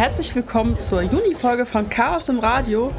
[0.00, 2.90] Herzlich willkommen zur Juni-Folge von Chaos im Radio.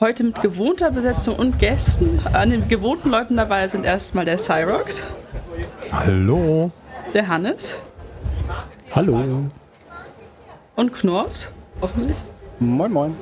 [0.00, 2.18] Heute mit gewohnter Besetzung und Gästen.
[2.32, 5.06] An den gewohnten Leuten dabei sind erstmal der Cyrox.
[5.92, 6.70] Hallo.
[7.12, 7.82] Der Hannes.
[8.94, 9.44] Hallo.
[10.76, 11.50] Und Knorps,
[11.82, 12.16] hoffentlich.
[12.58, 13.14] Moin, moin.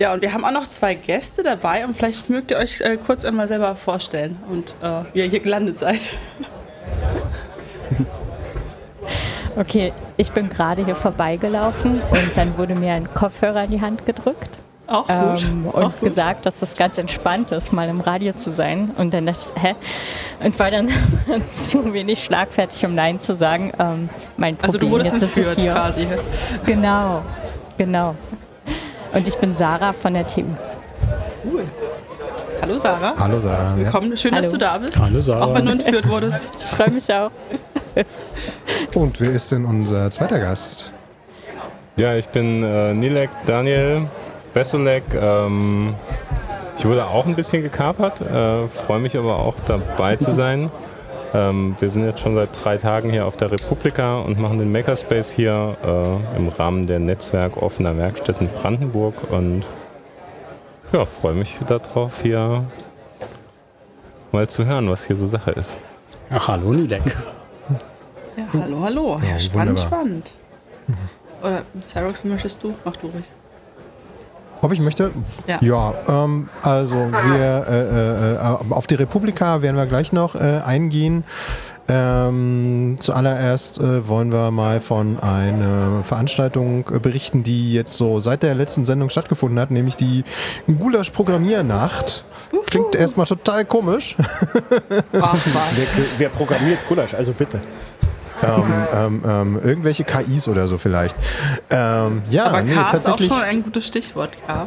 [0.00, 2.96] Ja, und wir haben auch noch zwei Gäste dabei und vielleicht mögt ihr euch äh,
[2.96, 6.16] kurz einmal selber vorstellen und äh, wie ihr hier gelandet seid.
[9.56, 14.06] Okay, ich bin gerade hier vorbeigelaufen und dann wurde mir ein Kopfhörer in die Hand
[14.06, 14.50] gedrückt.
[14.86, 15.42] Auch gut.
[15.42, 16.08] Ähm, und auch gut.
[16.08, 18.90] gesagt, dass das ganz entspannt ist, mal im Radio zu sein.
[18.98, 19.74] Und dann dachte ich, hä?
[20.44, 20.88] Und war dann
[21.54, 23.72] zu wenig schlagfertig, um Nein zu sagen.
[23.78, 25.72] Ähm, mein Problem, Also du wurdest jetzt entführt hier.
[25.72, 26.06] quasi.
[26.66, 27.22] Genau,
[27.78, 28.14] genau.
[29.14, 30.44] Und ich bin Sarah von der TU.
[32.62, 33.14] Hallo Sarah.
[33.18, 33.76] Hallo Sarah.
[33.76, 34.52] Willkommen, schön, dass Hallo.
[34.52, 34.98] du da bist.
[35.00, 35.44] Hallo, Sarah.
[35.44, 36.48] Auch wenn du entführt wurdest.
[36.58, 37.30] Ich freue mich auch.
[38.94, 40.92] Und wer ist denn unser zweiter Gast?
[41.96, 44.08] Ja, ich bin äh, Nilek Daniel
[44.54, 45.04] Vesolek.
[45.14, 45.94] Ähm,
[46.78, 50.70] ich wurde auch ein bisschen gekapert, äh, freue mich aber auch dabei zu sein.
[51.34, 54.72] Ähm, wir sind jetzt schon seit drei Tagen hier auf der Republika und machen den
[54.72, 59.64] Makerspace hier äh, im Rahmen der Netzwerk offener Werkstätten Brandenburg und
[60.92, 62.64] ja, freue mich darauf, hier
[64.30, 65.78] mal zu hören, was hier so Sache ist.
[66.30, 67.02] Ach, hallo, Nilek.
[68.36, 69.18] Ja, hallo, hallo.
[69.22, 69.86] Ja, Ja, spannend, wunderbar.
[69.98, 70.30] spannend.
[71.42, 72.74] Oder Cyrox, möchtest du?
[72.84, 73.24] Mach du ruhig.
[74.62, 75.10] Ob ich möchte?
[75.60, 75.92] Ja.
[76.08, 81.24] ähm, also wir äh, äh, auf die Republika werden wir gleich noch äh, eingehen.
[81.88, 88.44] Ähm, zuallererst äh, wollen wir mal von einer Veranstaltung äh, berichten, die jetzt so seit
[88.44, 90.22] der letzten Sendung stattgefunden hat, nämlich die
[90.68, 92.24] Gulasch-Programmiernacht.
[92.66, 94.14] Klingt erstmal total komisch.
[95.20, 95.96] Ach was.
[95.96, 97.14] Wer, wer programmiert Gulasch?
[97.14, 97.60] Also bitte.
[98.42, 101.16] Ähm, ähm, ähm, irgendwelche KIs oder so vielleicht.
[101.70, 104.66] Ähm, ja, Aber nee, K ist auch schon ein gutes Stichwort, K.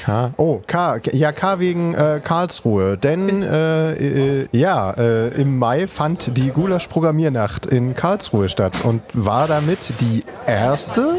[0.00, 0.32] K.
[0.36, 0.98] Oh, K.
[1.12, 2.96] Ja, K wegen äh, Karlsruhe.
[2.96, 9.46] Denn äh, äh, ja, äh, im Mai fand die Gulasch-Programmiernacht in Karlsruhe statt und war
[9.46, 11.16] damit die erste,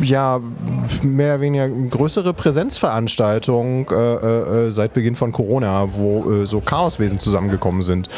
[0.00, 0.40] ja,
[1.02, 7.18] mehr oder weniger größere Präsenzveranstaltung äh, äh, seit Beginn von Corona, wo äh, so Chaoswesen
[7.18, 8.08] zusammengekommen sind.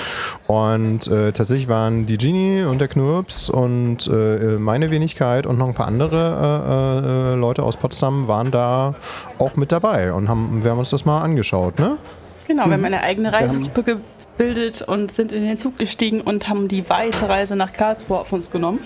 [0.46, 5.68] Und äh, tatsächlich waren die Genie und der Knurps und äh, meine Wenigkeit und noch
[5.68, 8.94] ein paar andere äh, äh, Leute aus Potsdam waren da
[9.38, 11.98] auch mit dabei und haben, wir haben uns das mal angeschaut, ne?
[12.46, 13.98] Genau, wir haben eine eigene Reisegruppe
[14.38, 18.32] gebildet und sind in den Zug gestiegen und haben die weite Reise nach Karlsruhe auf
[18.32, 18.80] uns genommen.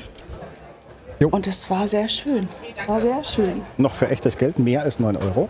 [1.21, 1.29] Jo.
[1.29, 2.49] Und es war sehr schön.
[2.87, 3.61] War sehr schön.
[3.77, 5.49] Noch für echtes Geld mehr als 9 Euro.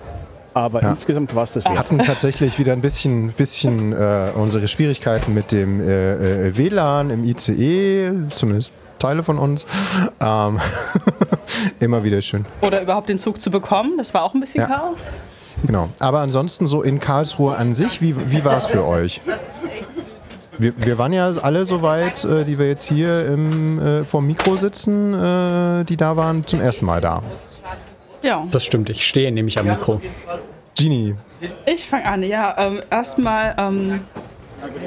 [0.53, 0.91] Aber Ja.
[0.91, 1.79] insgesamt war es das wert.
[1.79, 7.23] hatten tatsächlich wieder ein bisschen, bisschen äh, unsere Schwierigkeiten mit dem äh, äh, WLAN im
[7.25, 9.65] ICE, zumindest Teile von uns.
[10.21, 10.61] Ähm,
[11.81, 12.45] immer wieder schön.
[12.63, 14.67] Oder überhaupt den Zug zu bekommen, das war auch ein bisschen Ja.
[14.67, 15.07] Chaos.
[15.65, 15.89] Genau.
[16.01, 19.21] Aber ansonsten so in Karlsruhe an sich, wie, wie war es für euch?
[20.61, 24.27] Wir, wir waren ja alle soweit, äh, die wir jetzt hier im, äh, vor dem
[24.27, 27.23] Mikro sitzen, äh, die da waren, zum ersten Mal da.
[28.23, 30.03] Ja, Das stimmt, ich stehe nämlich am Mikro.
[30.79, 31.15] Genie,
[31.65, 32.23] ich fange an.
[32.23, 34.01] Ja, ähm, erstmal ähm,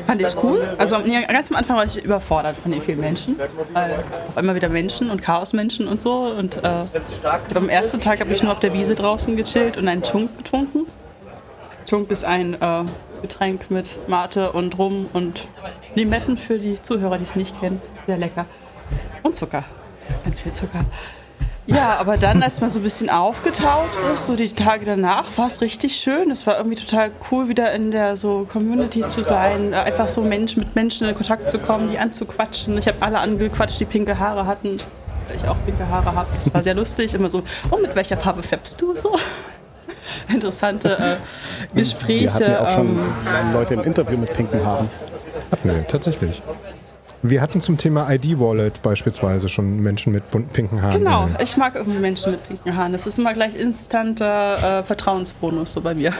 [0.06, 0.62] fand ich cool.
[0.78, 3.40] Also nee, ganz am Anfang war ich überfordert von den vielen Menschen.
[3.40, 3.96] Äh,
[4.28, 6.36] auf einmal wieder Menschen und Chaosmenschen und so.
[6.38, 6.70] Und äh,
[7.56, 10.86] am ersten Tag habe ich nur auf der Wiese draußen gechillt und einen Chunk getrunken.
[11.88, 12.84] Chunk ist ein äh,
[13.24, 15.48] Getränk mit Mate und Rum und
[15.96, 17.82] Limetten für die Zuhörer, die es nicht kennen.
[18.06, 18.46] Sehr lecker.
[19.24, 19.64] Und Zucker.
[20.24, 20.86] Ganz viel Zucker.
[21.66, 25.48] Ja, aber dann, als man so ein bisschen aufgetaucht ist, so die Tage danach, war
[25.48, 26.30] es richtig schön.
[26.30, 30.60] Es war irgendwie total cool, wieder in der so Community zu sein, einfach so Menschen
[30.60, 32.78] mit Menschen in Kontakt zu kommen, die anzuquatschen.
[32.78, 36.28] Ich habe alle angequatscht, die pinke Haare hatten, ich auch pinke Haare habe.
[36.36, 39.18] Das war sehr lustig, immer so, oh, mit welcher Farbe färbst du so?
[40.30, 42.24] Interessante äh, Gespräche.
[42.24, 44.90] Wir hatten ja auch schon ähm, Leute im Interview mit pinken Haaren.
[45.52, 46.42] hatten wir tatsächlich.
[47.26, 51.00] Wir hatten zum Thema ID-Wallet beispielsweise schon Menschen mit bunten pinken Haaren.
[51.00, 52.92] Genau, ich mag irgendwie Menschen mit pinken Haaren.
[52.92, 56.12] Das ist immer gleich instanter äh, Vertrauensbonus so bei mir.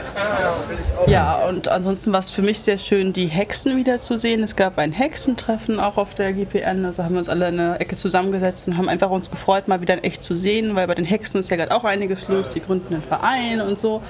[1.06, 4.42] Ja, und ansonsten war es für mich sehr schön, die Hexen wiederzusehen.
[4.42, 6.86] Es gab ein Hexentreffen auch auf der GPN.
[6.86, 9.82] Also haben wir uns alle in einer Ecke zusammengesetzt und haben einfach uns gefreut, mal
[9.82, 12.48] wieder in echt zu sehen, weil bei den Hexen ist ja gerade auch einiges los.
[12.48, 14.00] Die gründen einen Verein und so.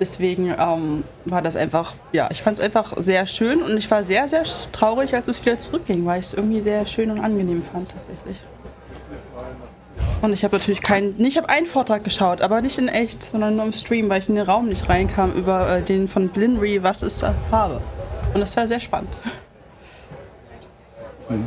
[0.00, 4.04] Deswegen ähm, war das einfach, ja, ich fand es einfach sehr schön und ich war
[4.04, 7.62] sehr, sehr traurig, als es wieder zurückging, weil ich es irgendwie sehr schön und angenehm
[7.62, 8.38] fand tatsächlich.
[10.20, 13.56] Und ich habe natürlich keinen, ich habe einen Vortrag geschaut, aber nicht in echt, sondern
[13.56, 16.82] nur im Stream, weil ich in den Raum nicht reinkam über äh, den von Blinry,
[16.82, 17.80] was ist äh, Farbe.
[18.34, 19.10] Und das war sehr spannend.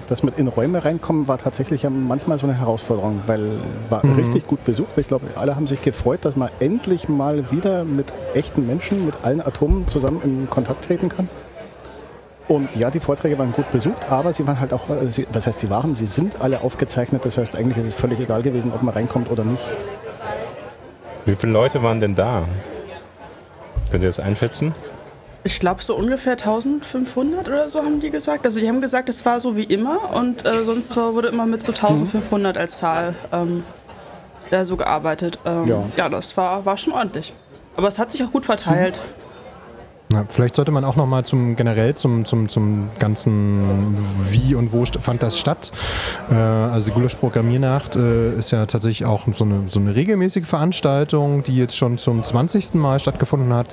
[0.07, 3.51] Das mit in Räume reinkommen war tatsächlich manchmal so eine Herausforderung, weil
[3.89, 4.15] war Mhm.
[4.15, 4.97] richtig gut besucht.
[4.97, 9.15] Ich glaube, alle haben sich gefreut, dass man endlich mal wieder mit echten Menschen, mit
[9.23, 11.27] allen Atomen zusammen in Kontakt treten kann.
[12.47, 15.59] Und ja, die Vorträge waren gut besucht, aber sie waren halt auch, sie, was heißt
[15.59, 17.23] sie waren, sie sind alle aufgezeichnet.
[17.25, 19.63] Das heißt, eigentlich ist es völlig egal gewesen, ob man reinkommt oder nicht.
[21.25, 22.43] Wie viele Leute waren denn da?
[23.89, 24.73] Könnt ihr das einschätzen?
[25.43, 28.45] Ich glaube so ungefähr 1500 oder so haben die gesagt.
[28.45, 31.63] Also die haben gesagt, es war so wie immer und äh, sonst wurde immer mit
[31.63, 33.63] so 1500 als Zahl ähm,
[34.51, 35.39] da so gearbeitet.
[35.45, 35.83] Ähm, Ja.
[35.97, 36.09] ja.
[36.09, 37.33] das war, war schon ordentlich.
[37.75, 38.99] Aber es hat sich auch gut verteilt.
[40.11, 43.97] Na, vielleicht sollte man auch noch mal zum generell zum, zum, zum ganzen
[44.29, 45.71] Wie und wo fand das statt.
[46.29, 50.45] Äh, also die Gulasch Programmiernacht äh, ist ja tatsächlich auch so eine, so eine regelmäßige
[50.45, 52.73] Veranstaltung, die jetzt schon zum 20.
[52.73, 53.67] Mal stattgefunden hat.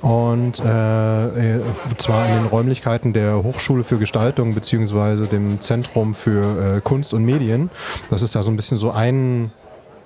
[0.00, 1.60] Und äh, äh,
[1.98, 7.24] zwar in den Räumlichkeiten der Hochschule für Gestaltung beziehungsweise dem Zentrum für äh, Kunst und
[7.24, 7.70] Medien.
[8.08, 9.50] Das ist da so ein bisschen so ein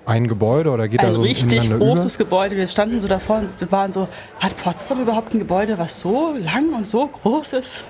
[0.05, 2.55] ein Gebäude oder geht da Ein so richtig ineinander großes Gebäude.
[2.57, 4.07] Wir standen so davor und waren so,
[4.39, 7.85] hat Potsdam überhaupt ein Gebäude, was so lang und so groß ist?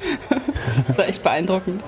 [0.86, 1.82] das war echt beeindruckend.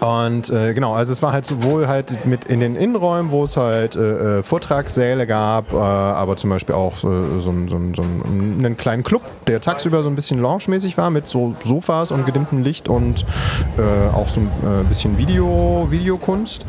[0.00, 3.56] Und äh, genau, also es war halt sowohl halt mit in den Innenräumen, wo es
[3.56, 7.94] halt äh, äh, Vortragssäle gab, äh, aber zum Beispiel auch äh, so, ein- so, ein-
[7.94, 12.10] so ein- einen kleinen Club, der tagsüber so ein bisschen lounge-mäßig war, mit so Sofas
[12.10, 13.24] und gedimmtem Licht und
[13.78, 16.66] äh, auch so ein bisschen Video, Videokunst.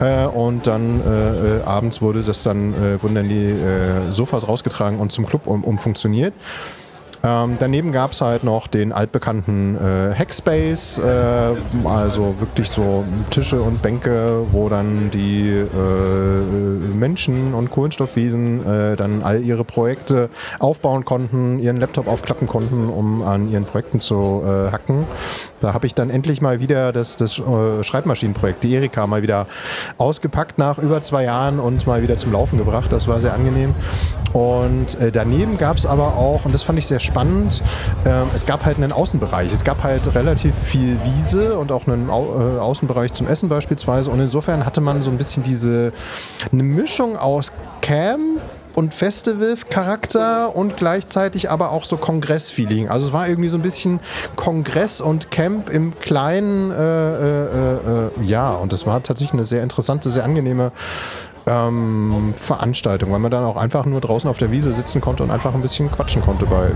[0.00, 4.46] Äh, und dann äh, äh, abends wurde das dann, äh, wurden dann die äh, Sofas
[4.46, 6.34] rausgetragen und zum Club um, umfunktioniert.
[7.24, 11.54] Ähm, daneben gab es halt noch den altbekannten äh, Hackspace, äh,
[11.84, 19.22] also wirklich so Tische und Bänke, wo dann die äh, Menschen und Kohlenstoffwiesen äh, dann
[19.22, 24.70] all ihre Projekte aufbauen konnten, ihren Laptop aufklappen konnten, um an ihren Projekten zu äh,
[24.70, 25.04] hacken.
[25.60, 29.46] Da habe ich dann endlich mal wieder das, das äh, Schreibmaschinenprojekt, die Erika, mal wieder
[29.98, 32.92] ausgepackt nach über zwei Jahren und mal wieder zum Laufen gebracht.
[32.92, 33.74] Das war sehr angenehm.
[34.32, 37.62] Und äh, daneben gab es aber auch, und das fand ich sehr spannend,
[38.04, 39.52] äh, es gab halt einen Außenbereich.
[39.52, 44.10] Es gab halt relativ viel Wiese und auch einen Au äh, Außenbereich zum Essen beispielsweise.
[44.10, 45.92] Und insofern hatte man so ein bisschen diese,
[46.52, 48.40] eine Mischung aus Camp
[48.74, 52.88] und Festival-Charakter und gleichzeitig aber auch so Kongress-Feeling.
[52.88, 53.98] Also es war irgendwie so ein bisschen
[54.36, 59.44] Kongress und Camp im kleinen, äh, äh, äh, äh, ja, und das war tatsächlich eine
[59.46, 60.70] sehr interessante, sehr angenehme
[61.48, 65.30] ähm, Veranstaltung, weil man dann auch einfach nur draußen auf der Wiese sitzen konnte und
[65.30, 66.70] einfach ein bisschen quatschen konnte bei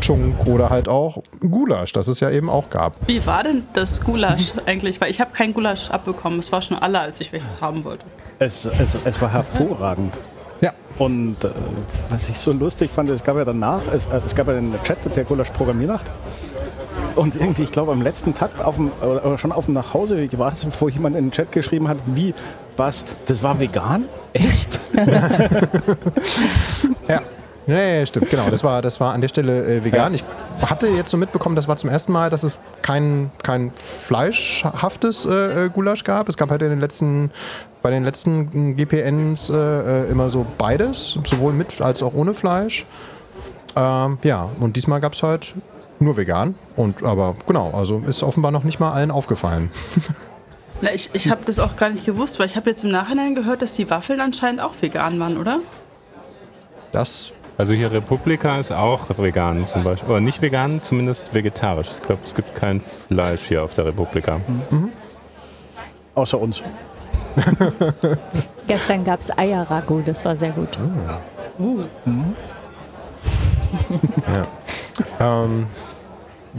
[0.00, 2.94] Chunk oder halt auch Gulasch, das es ja eben auch gab.
[3.06, 5.00] Wie war denn das Gulasch eigentlich?
[5.00, 6.38] Weil ich habe kein Gulasch abbekommen.
[6.38, 8.04] Es war schon alle, als ich welches haben wollte.
[8.44, 10.12] Es, es, es war hervorragend.
[10.60, 10.72] Ja.
[10.98, 11.50] Und äh,
[12.10, 14.74] was ich so lustig fand, es gab ja danach, es, äh, es gab ja den
[14.82, 16.06] Chat der Gulasch Programmiernacht.
[17.14, 20.52] Und irgendwie, ich glaube, am letzten Tag auf dem, oder schon auf dem Nachhauseweg war
[20.52, 22.34] es, wo jemand in den Chat geschrieben hat, wie,
[22.76, 24.06] was, das war vegan?
[24.32, 24.80] Echt?
[27.08, 27.20] Ja.
[27.66, 28.50] Ja, ja, ja, stimmt, genau.
[28.50, 30.14] Das war, das war an der Stelle äh, vegan.
[30.14, 30.24] Ich
[30.66, 35.66] hatte jetzt so mitbekommen, das war zum ersten Mal, dass es kein, kein fleischhaftes äh,
[35.66, 36.28] äh, Gulasch gab.
[36.28, 37.30] Es gab halt in den letzten,
[37.82, 42.86] bei den letzten GPNs äh, äh, immer so beides, sowohl mit als auch ohne Fleisch.
[43.74, 45.54] Ähm, ja, und diesmal gab es halt
[45.98, 46.54] nur vegan.
[46.76, 49.70] Und aber genau, also ist offenbar noch nicht mal allen aufgefallen.
[50.80, 53.34] Na, ich ich habe das auch gar nicht gewusst, weil ich habe jetzt im Nachhinein
[53.34, 55.60] gehört, dass die Waffeln anscheinend auch vegan waren, oder?
[56.90, 60.10] Das Also hier Republika ist auch vegan zum Beispiel.
[60.10, 61.88] Oder nicht vegan, zumindest vegetarisch.
[61.92, 64.40] Ich glaube, es gibt kein Fleisch hier auf der Republika.
[66.14, 66.62] Außer uns.
[68.66, 70.68] Gestern gab es Eierragout, das war sehr gut.
[75.18, 75.66] Ähm,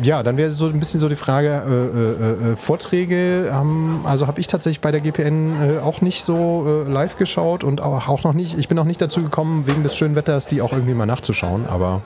[0.02, 4.26] ja, dann wäre so ein bisschen so die Frage, äh, äh, äh, Vorträge, haben, also
[4.26, 8.08] habe ich tatsächlich bei der GPN äh, auch nicht so äh, live geschaut und auch,
[8.10, 10.72] auch noch nicht, ich bin auch nicht dazu gekommen, wegen des schönen Wetters, die auch
[10.72, 12.02] irgendwie mal nachzuschauen, aber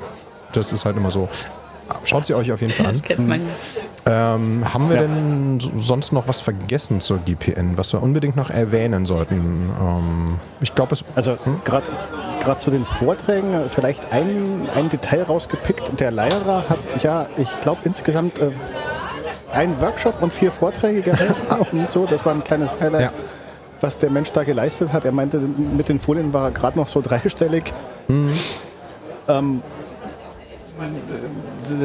[0.51, 1.29] das ist halt immer so.
[2.03, 2.91] Schaut sie euch auf jeden Fall an.
[2.91, 3.47] Das kennt man ja.
[4.09, 8.49] Ähm, haben wir denn s- sonst noch was vergessen zur GPN, was wir unbedingt noch
[8.49, 9.69] erwähnen sollten?
[9.81, 11.85] Ähm, ich glaube, es Also gerade
[12.41, 15.99] gerade zu den Vorträgen vielleicht ein, ein Detail rausgepickt.
[15.99, 18.51] Der Lehrer hat ja, ich glaube insgesamt äh,
[19.51, 21.33] einen Workshop und vier Vorträge gehalten
[21.73, 22.05] und so.
[22.05, 23.17] Das war ein kleines Highlight, Ja.
[23.81, 25.03] was der Mensch da geleistet hat.
[25.03, 27.73] Er meinte, mit den Folien war er gerade noch so dreistellig.
[28.09, 28.31] Ähm,
[29.27, 29.41] äh,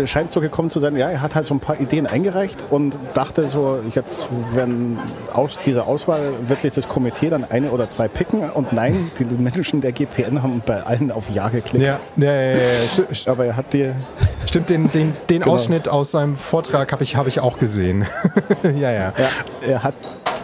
[0.07, 2.99] scheint so gekommen zu sein, ja, er hat halt so ein paar Ideen eingereicht und
[3.15, 4.99] dachte so, jetzt werden
[5.33, 9.25] aus dieser Auswahl wird sich das Komitee dann eine oder zwei picken und nein, die
[9.25, 11.85] Menschen der GPN haben bei allen auf Ja geklickt.
[11.85, 13.91] ja, ja, ja, ja, Aber er hat die,
[14.47, 15.55] Stimmt, den, den, den Genau.
[15.55, 18.07] Ausschnitt aus seinem Vortrag habe ich, hab ich auch gesehen.
[18.63, 19.13] ja, ja.
[19.17, 19.29] Ja,
[19.67, 19.95] er hat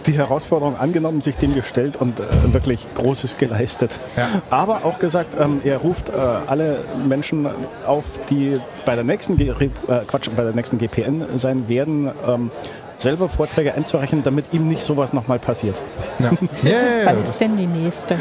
[0.08, 3.98] die Herausforderung angenommen, sich dem gestellt und äh, wirklich Großes geleistet.
[4.16, 4.42] Ja.
[4.50, 7.46] Aber auch gesagt, ähm, er ruft äh, alle Menschen
[7.86, 9.68] auf, die bei der nächsten, G äh,
[10.06, 12.50] Quatsch, bei der nächsten GPN sein werden, ähm,
[12.96, 15.80] selber Vorträge einzureichen, damit ihm nicht sowas nochmal passiert.
[16.18, 16.30] Ja.
[16.62, 16.76] Ja.
[17.04, 18.16] Wann ist denn die nächste?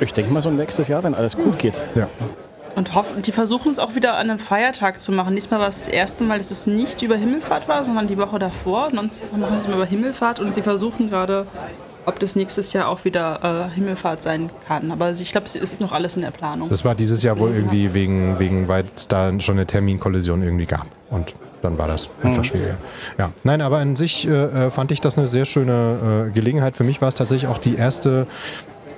[0.00, 1.80] Ich denke mal so nächstes Jahr, wenn alles gut geht.
[1.94, 2.08] ja.
[2.76, 5.34] Und hoffen, die versuchen es auch wieder an einem Feiertag zu machen.
[5.34, 8.38] Diesmal war es das erste Mal, dass es nicht über Himmelfahrt war, sondern die Woche
[8.38, 8.90] davor.
[8.94, 11.46] Sonst machen sie es immer über Himmelfahrt und sie versuchen gerade,
[12.04, 14.90] ob das nächstes Jahr auch wieder äh, Himmelfahrt sein kann.
[14.90, 16.68] Aber ich glaube, es ist noch alles in der Planung.
[16.68, 20.66] Das war dieses Jahr wohl irgendwie wegen, wegen weil es da schon eine Terminkollision irgendwie
[20.66, 20.86] gab.
[21.08, 22.76] Und dann war das einfach schwieriger.
[23.18, 26.76] Ja, nein, aber an sich äh, äh, fand ich das eine sehr schöne äh, Gelegenheit.
[26.76, 28.26] Für mich war es tatsächlich auch die erste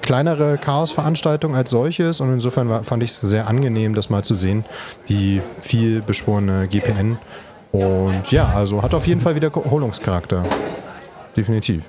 [0.09, 4.65] kleinere Chaos-Veranstaltung als solches und insofern fand ich es sehr angenehm, das mal zu sehen,
[5.11, 7.19] die viel beschworene GPN.
[7.73, 10.45] Und ja, also hat auf jeden Fall Wiederholungscharakter.
[11.37, 11.85] Definitiv.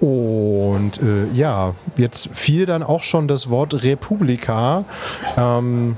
[0.00, 4.84] Und äh, ja, jetzt fiel dann auch schon das Wort Republika.
[5.36, 5.96] Ähm,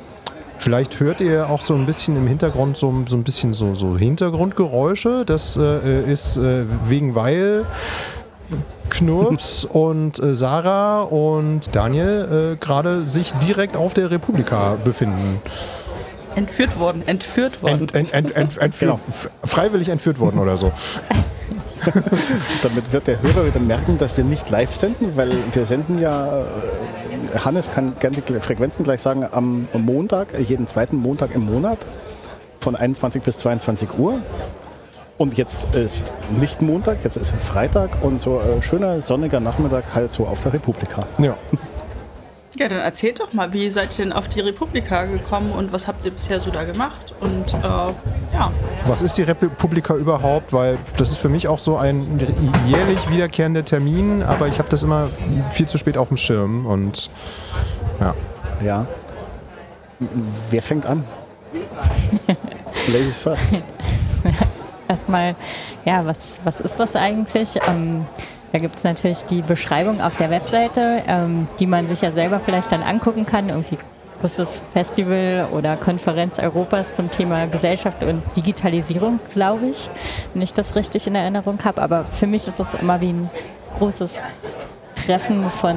[0.58, 3.96] vielleicht hört ihr auch so ein bisschen im Hintergrund so, so ein bisschen so, so
[3.96, 5.24] Hintergrundgeräusche.
[5.24, 7.64] Das äh, ist äh, wegen weil
[8.90, 15.40] Knurps und äh, Sarah und Daniel äh, gerade sich direkt auf der Republika befinden.
[16.34, 17.82] Entführt worden, entführt worden.
[17.82, 20.72] Ent, ent, ent, ent, entführt, f- Freiwillig entführt worden oder so.
[22.62, 26.38] Damit wird der Hörer wieder merken, dass wir nicht live senden, weil wir senden ja,
[26.40, 31.78] äh, Hannes kann gerne die Frequenzen gleich sagen, am Montag, jeden zweiten Montag im Monat
[32.58, 34.18] von 21 bis 22 Uhr.
[35.16, 40.10] Und jetzt ist nicht Montag, jetzt ist Freitag und so äh, schöner sonniger Nachmittag halt
[40.10, 41.06] so auf der Republika.
[41.18, 41.36] Ja.
[42.56, 45.88] Ja, dann erzählt doch mal, wie seid ihr denn auf die Republika gekommen und was
[45.88, 47.12] habt ihr bisher so da gemacht?
[47.18, 47.62] Und äh,
[48.32, 48.52] ja,
[48.86, 50.52] Was ist die Republika überhaupt?
[50.52, 52.20] Weil das ist für mich auch so ein
[52.68, 55.10] jährlich wiederkehrender Termin, aber ich habe das immer
[55.50, 57.10] viel zu spät auf dem Schirm und
[58.00, 58.14] ja.
[58.64, 58.86] Ja.
[60.48, 61.02] Wer fängt an?
[62.92, 63.42] Ladies first.
[64.88, 65.34] Erstmal,
[65.84, 67.58] ja, was, was ist das eigentlich?
[67.68, 68.06] Ähm,
[68.52, 72.38] da gibt es natürlich die Beschreibung auf der Webseite, ähm, die man sich ja selber
[72.38, 73.48] vielleicht dann angucken kann.
[73.48, 73.78] Irgendwie
[74.20, 79.90] größtes Festival oder Konferenz Europas zum Thema Gesellschaft und Digitalisierung, glaube ich,
[80.32, 81.82] wenn ich das richtig in Erinnerung habe.
[81.82, 83.30] Aber für mich ist das immer wie ein
[83.78, 84.22] großes
[84.94, 85.76] Treffen von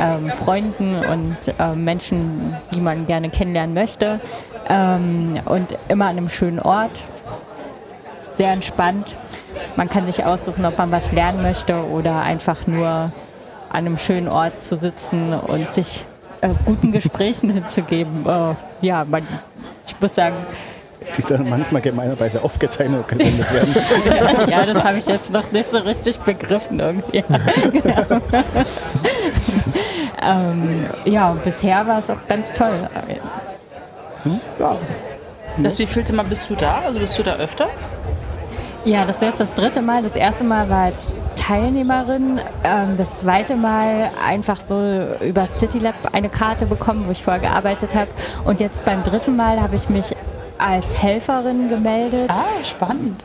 [0.00, 4.20] ähm, Freunden und ähm, Menschen, die man gerne kennenlernen möchte.
[4.68, 6.92] Ähm, und immer an einem schönen Ort.
[8.38, 9.16] Sehr entspannt.
[9.74, 13.10] Man kann sich aussuchen, ob man was lernen möchte oder einfach nur an
[13.70, 16.04] einem schönen Ort zu sitzen und sich
[16.40, 18.24] äh, guten Gesprächen hinzugeben.
[18.24, 18.54] Äh,
[18.86, 19.26] ja, man,
[19.84, 20.36] ich muss sagen,
[21.16, 23.74] Die dann manchmal gemeinerweise aufgezeichnet und gesendet werden.
[24.48, 27.24] ja, das habe ich jetzt noch nicht so richtig begriffen irgendwie.
[27.72, 28.04] genau.
[30.22, 32.88] ähm, ja, und bisher war es auch ganz toll.
[35.56, 36.82] das wievielte Mal bist du da?
[36.86, 37.66] Also bist du da öfter?
[38.84, 40.02] Ja, das ist jetzt das dritte Mal.
[40.02, 42.40] Das erste Mal war als Teilnehmerin.
[42.64, 44.80] Ähm, das zweite Mal einfach so
[45.20, 48.08] über CityLab eine Karte bekommen, wo ich vorher gearbeitet habe.
[48.44, 50.14] Und jetzt beim dritten Mal habe ich mich
[50.58, 52.30] als Helferin gemeldet.
[52.30, 53.22] Ah, spannend.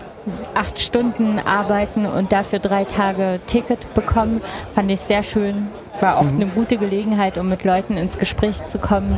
[0.54, 4.42] acht Stunden arbeiten und dafür drei Tage Ticket bekommen,
[4.76, 5.68] fand ich sehr schön.
[6.00, 9.18] War auch eine gute Gelegenheit, um mit Leuten ins Gespräch zu kommen.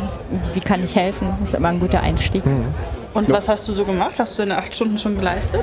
[0.53, 1.27] Wie kann ich helfen?
[1.39, 2.43] Das ist immer ein guter Einstieg.
[3.13, 4.15] Und was hast du so gemacht?
[4.19, 5.61] Hast du deine acht Stunden schon geleistet?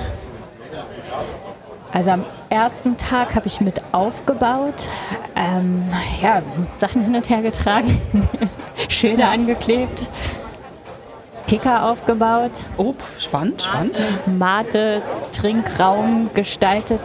[1.92, 4.88] Also am ersten Tag habe ich mit aufgebaut,
[5.36, 5.84] ähm,
[6.22, 6.40] ja,
[6.74, 8.00] Sachen hin und her getragen,
[8.88, 10.08] Schilder angeklebt,
[11.46, 14.02] Kicker aufgebaut, Oh, spannend, spannend.
[14.26, 17.00] Mate, Trinkraum gestaltet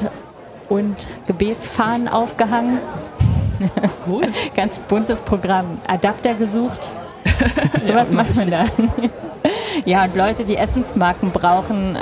[0.70, 2.80] und Gebetsfahnen aufgehangen.
[4.08, 4.30] Cool.
[4.56, 5.80] Ganz buntes Programm.
[5.88, 6.94] Adapter gesucht.
[7.82, 8.66] Sowas macht man da.
[9.86, 11.98] ja, und Leute, die Essensmarken brauchen,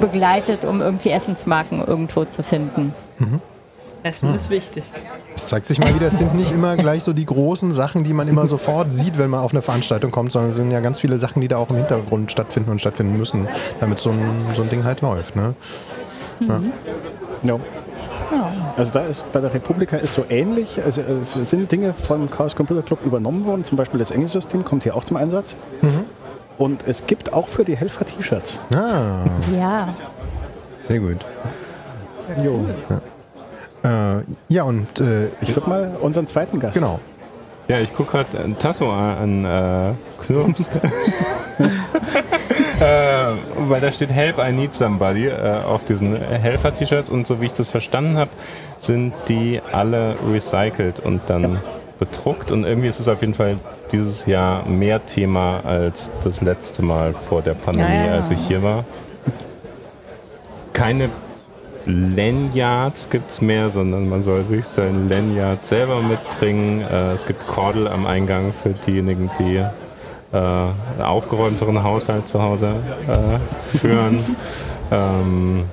[0.00, 2.94] begleitet, um irgendwie Essensmarken irgendwo zu finden.
[4.02, 4.84] Essen ist wichtig.
[5.34, 8.14] Es zeigt sich mal wieder, es sind nicht immer gleich so die großen Sachen, die
[8.14, 11.00] man immer sofort sieht, wenn man auf eine Veranstaltung kommt, sondern es sind ja ganz
[11.00, 13.48] viele Sachen, die da auch im Hintergrund stattfinden und stattfinden müssen,
[13.80, 14.22] damit so ein,
[14.54, 15.36] so ein Ding halt läuft.
[15.36, 15.54] Ne?
[17.42, 17.60] Ja.
[18.76, 20.82] Also da ist bei der Republika ist so ähnlich.
[20.82, 23.64] Also es sind Dinge von Chaos Computer Club übernommen worden.
[23.64, 25.54] Zum Beispiel das Engelsystem kommt hier auch zum Einsatz.
[26.58, 28.60] Und es gibt auch für die Helfer T-Shirts.
[28.74, 29.24] Ah,
[29.56, 29.88] Ja,
[30.80, 31.18] sehr gut.
[32.42, 32.64] Jo.
[33.84, 36.74] Äh, ja, und äh, Ich würde mal unseren zweiten Gast.
[36.74, 36.98] genau.
[37.68, 39.92] Ja, ich gucke gerade Tasso an, äh,
[40.24, 40.68] Knurps.
[41.58, 43.34] äh,
[43.68, 47.54] weil da steht Help, I need somebody äh, auf diesen Helfer-T-Shirts und so wie ich
[47.54, 48.30] das verstanden habe,
[48.78, 51.60] sind die alle recycelt und dann ja.
[51.98, 53.56] Bedruckt und irgendwie ist es auf jeden Fall
[53.92, 58.12] dieses Jahr mehr Thema als das letzte Mal vor der Pandemie, ja, ja.
[58.14, 58.84] als ich hier war.
[60.72, 61.08] Keine
[61.86, 66.82] Lanyards gibt es mehr, sondern man soll sich sein Lanyard selber mitbringen.
[66.82, 69.62] Äh, es gibt Kordel am Eingang für diejenigen, die
[70.32, 72.74] äh, aufgeräumteren Haushalt zu Hause
[73.06, 74.36] äh, führen.
[74.90, 75.64] ähm,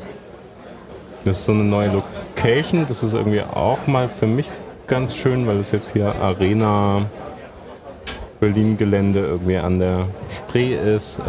[1.26, 2.86] das ist so eine neue Location.
[2.88, 4.50] Das ist irgendwie auch mal für mich
[4.88, 7.06] ganz schön, weil es jetzt hier Arena
[8.40, 11.20] Berlin-Gelände irgendwie an der Spree ist.
[11.20, 11.22] Äh,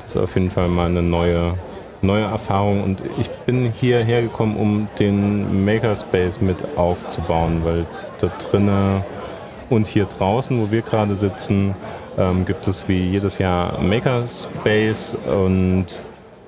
[0.00, 1.54] das ist auf jeden Fall mal eine neue,
[2.02, 2.82] neue Erfahrung.
[2.82, 7.86] Und ich bin hierher gekommen, um den Makerspace mit aufzubauen, weil
[8.20, 9.04] da drinnen
[9.70, 11.74] und hier draußen, wo wir gerade sitzen,
[12.18, 15.86] ähm, gibt es wie jedes Jahr Makerspace und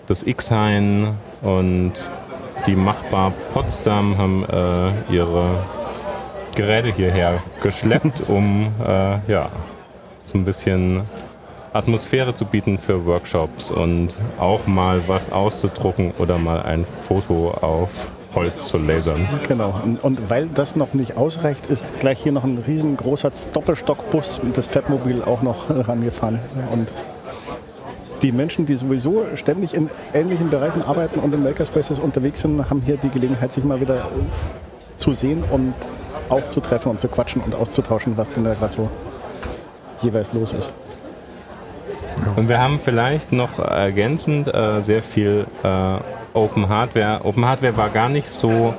[0.09, 1.93] das X-Hain und
[2.67, 5.65] die Machbar Potsdam haben äh, ihre
[6.55, 9.51] Geräte hierher geschleppt, um äh, ja,
[10.25, 11.03] so ein bisschen
[11.73, 18.09] Atmosphäre zu bieten für Workshops und auch mal was auszudrucken oder mal ein Foto auf
[18.35, 19.27] Holz zu lasern.
[19.49, 19.75] Genau.
[19.83, 24.57] Und, und, weil das noch nicht ausreicht, ist gleich hier noch ein riesengroßer Doppelstockbus mit
[24.57, 26.39] das Fettmobil auch noch rangefahren.
[26.71, 26.89] Und
[28.23, 32.83] die Menschen, die sowieso ständig in ähnlichen Bereichen arbeiten und in Makerspaces unterwegs sind, haben
[32.85, 34.09] hier die Gelegenheit, sich mal wieder
[34.97, 35.75] zu sehen und
[36.31, 38.91] auch zu treffen und zu quatschen und auszutauschen, was denn da gerade so
[40.03, 40.71] jeweils los ist.
[42.37, 45.99] Und wir haben vielleicht noch ergänzend äh, sehr viel äh,
[46.33, 47.21] Open Hardware.
[47.25, 48.75] Open Hardware war gar nicht so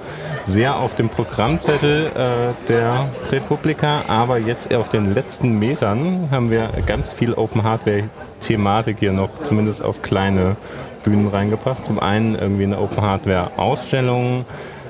[0.48, 6.70] sehr auf dem Programmzettel äh, der Republika, aber jetzt auf den letzten Metern haben wir
[6.86, 8.06] ganz viel Open Hardware
[8.40, 10.56] Thematik hier noch zumindest auf kleine
[11.04, 11.86] Bühnen reingebracht.
[11.86, 14.46] Zum einen irgendwie eine Open Hardware Ausstellung,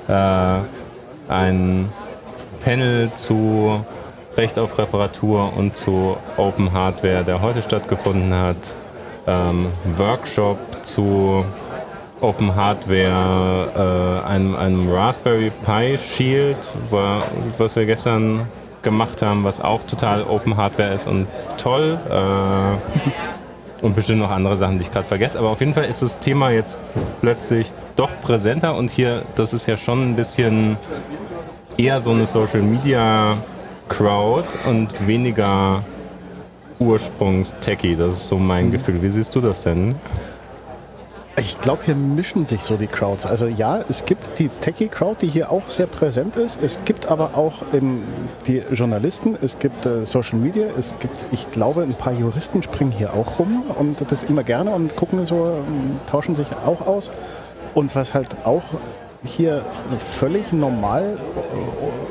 [0.06, 0.58] äh,
[1.28, 1.92] ein
[2.62, 3.84] Panel zu
[4.36, 8.76] Recht auf Reparatur und zu Open Hardware, der heute stattgefunden hat,
[9.26, 11.44] ähm, Workshop zu
[12.20, 16.56] Open Hardware, äh, einem, einem, Raspberry Pi Shield,
[16.90, 17.22] war,
[17.58, 18.46] was wir gestern
[18.82, 21.26] gemacht haben, was auch total Open Hardware ist und
[21.58, 21.98] toll.
[22.10, 25.38] Äh, und bestimmt noch andere Sachen, die ich gerade vergesse.
[25.38, 26.78] Aber auf jeden Fall ist das Thema jetzt
[27.20, 30.76] plötzlich doch präsenter und hier, das ist ja schon ein bisschen
[31.76, 33.36] eher so eine Social Media
[33.88, 35.84] Crowd und weniger
[36.78, 37.96] Ursprungs-Techie.
[37.96, 38.72] Das ist so mein mhm.
[38.72, 39.02] Gefühl.
[39.02, 39.94] Wie siehst du das denn?
[41.38, 43.24] Ich glaube, hier mischen sich so die Crowds.
[43.24, 46.58] Also ja, es gibt die Techie-Crowd, die hier auch sehr präsent ist.
[46.60, 48.02] Es gibt aber auch ähm,
[48.48, 52.90] die Journalisten, es gibt äh, Social Media, es gibt, ich glaube, ein paar Juristen springen
[52.90, 57.10] hier auch rum und das immer gerne und gucken so, ähm, tauschen sich auch aus.
[57.72, 58.64] Und was halt auch
[59.24, 59.62] hier
[59.98, 61.18] völlig normal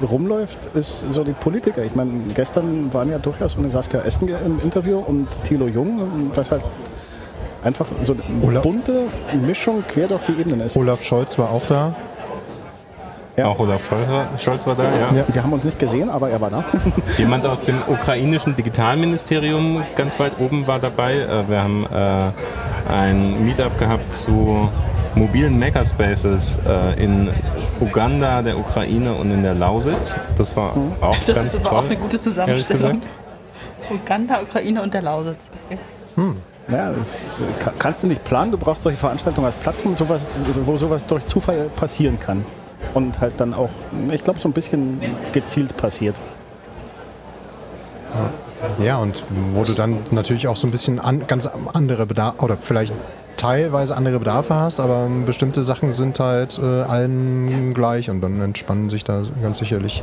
[0.01, 1.83] äh, rumläuft, ist so die Politiker.
[1.83, 6.51] Ich meine, gestern waren ja durchaus eine Saskia Esten im Interview und Thilo Jung, was
[6.51, 6.63] halt
[7.67, 8.63] einfach so eine Olaf.
[8.63, 9.05] bunte
[9.45, 10.75] Mischung quer durch die Ebenen ist.
[10.75, 11.93] Olaf Scholz war auch da.
[13.35, 13.45] Ja.
[13.45, 13.81] Auch Olaf
[14.39, 15.17] Scholz, war da, ja.
[15.17, 15.25] ja.
[15.27, 16.65] Wir haben uns nicht gesehen, aber er war da.
[17.17, 21.17] Jemand aus dem ukrainischen Digitalministerium ganz weit oben war dabei.
[21.17, 24.69] Äh, wir haben äh, ein Meetup gehabt zu
[25.13, 27.29] mobilen Makerspaces äh, in
[27.79, 30.15] Uganda, der Ukraine und in der Lausitz.
[30.35, 30.93] Das war mhm.
[31.01, 33.01] auch das ganz ist aber toll, auch eine gute Zusammenstellung.
[33.91, 35.51] Uganda, Ukraine und der Lausitz.
[35.67, 35.77] Okay.
[36.15, 36.37] Hm.
[36.69, 37.41] Ja, das
[37.79, 38.51] kannst du nicht planen.
[38.51, 40.25] Du brauchst solche Veranstaltungen als Plattform, sowas,
[40.65, 42.45] wo sowas durch Zufall passieren kann.
[42.93, 43.69] Und halt dann auch,
[44.11, 44.99] ich glaube, so ein bisschen
[45.31, 46.15] gezielt passiert.
[48.79, 52.57] Ja, und wo du dann natürlich auch so ein bisschen an, ganz andere Bedarfe oder
[52.57, 52.93] vielleicht
[53.37, 58.89] teilweise andere Bedarfe hast, aber bestimmte Sachen sind halt äh, allen gleich und dann entspannen
[58.89, 60.01] sich da ganz sicherlich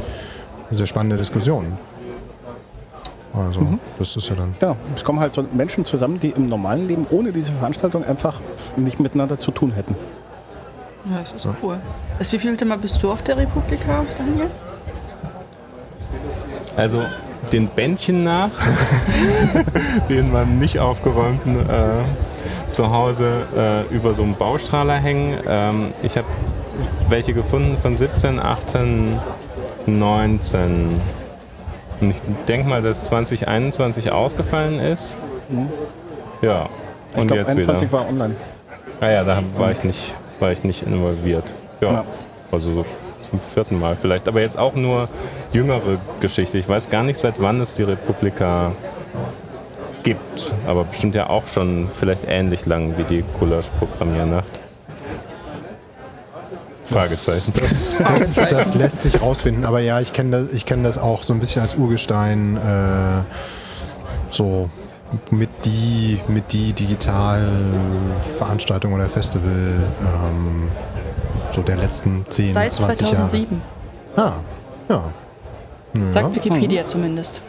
[0.70, 1.77] sehr spannende Diskussionen.
[3.35, 3.81] Also mhm.
[3.99, 4.55] das ist ja dann.
[4.61, 8.40] Ja, es kommen halt so Menschen zusammen, die im normalen Leben ohne diese Veranstaltung einfach
[8.77, 9.97] nicht miteinander zu tun hätten.
[11.11, 11.55] Ja, das ist ja.
[11.62, 11.79] cool.
[12.18, 14.51] Das wie viel Mal bist du auf der Republika, Daniel?
[16.77, 17.03] Also
[17.53, 18.51] den Bändchen nach,
[20.09, 25.38] die in meinem nicht aufgeräumten äh, Zuhause äh, über so einem Baustrahler hängen.
[25.47, 26.27] Ähm, ich habe
[27.09, 29.20] welche gefunden von 17, 18,
[29.87, 31.01] 19.
[32.05, 35.17] Und ich denke mal, dass 2021 ausgefallen ist.
[35.49, 35.71] Mhm.
[36.43, 36.69] Ja.
[37.17, 37.93] Und ich glaube, 21 wieder.
[37.93, 38.37] war online.
[39.01, 41.45] Ah ja, da war ich nicht, war ich nicht involviert.
[41.81, 41.93] Ja.
[41.93, 42.05] ja.
[42.53, 42.85] Also
[43.21, 44.29] zum vierten Mal vielleicht.
[44.29, 45.09] Aber jetzt auch nur
[45.53, 46.59] jüngere Geschichte.
[46.59, 48.73] Ich weiß gar nicht, seit wann es die Republika
[50.03, 54.63] gibt, aber bestimmt ja auch schon vielleicht ähnlich lang wie die Gulasch-Programmiernacht.
[56.85, 57.53] Fragezeichen.
[57.59, 57.99] Das,
[58.35, 61.33] das, das lässt sich rausfinden, aber ja, ich kenne das, ich kenn das auch so
[61.33, 63.23] ein bisschen als Urgestein, äh,
[64.31, 64.68] so
[65.31, 70.68] mit die, mit die Digitalveranstaltung oder Festival ähm,
[71.55, 73.62] so der letzten 10, Seit 20 2007.
[74.16, 74.33] Jahre.
[74.33, 74.35] Ah,
[74.88, 75.05] ja.
[76.11, 77.40] Sagt Wikipedia zumindest.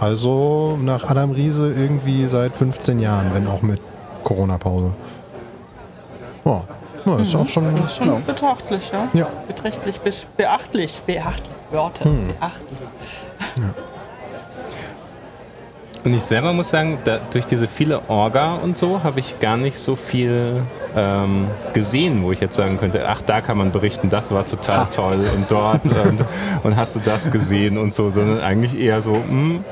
[0.00, 3.80] Also nach Adam Riese irgendwie seit 15 Jahren, wenn auch mit
[4.24, 4.90] Corona-Pause.
[6.44, 6.64] Ja,
[7.06, 7.64] ja ist auch schon.
[7.88, 8.20] Schon ja.
[8.26, 9.08] betrachtlich, ja?
[9.12, 9.26] Ja.
[9.46, 11.54] Beträchtlich, be beachtlich, beachtlich.
[11.70, 12.78] Wörter, beachtlich.
[16.04, 19.56] Und ich selber muss sagen, da, durch diese viele Orga und so habe ich gar
[19.56, 20.60] nicht so viel
[20.94, 24.86] ähm, gesehen, wo ich jetzt sagen könnte, ach, da kann man berichten, das war total
[24.94, 26.22] toll und dort und,
[26.62, 29.64] und hast du das gesehen und so, sondern eigentlich eher so, hm,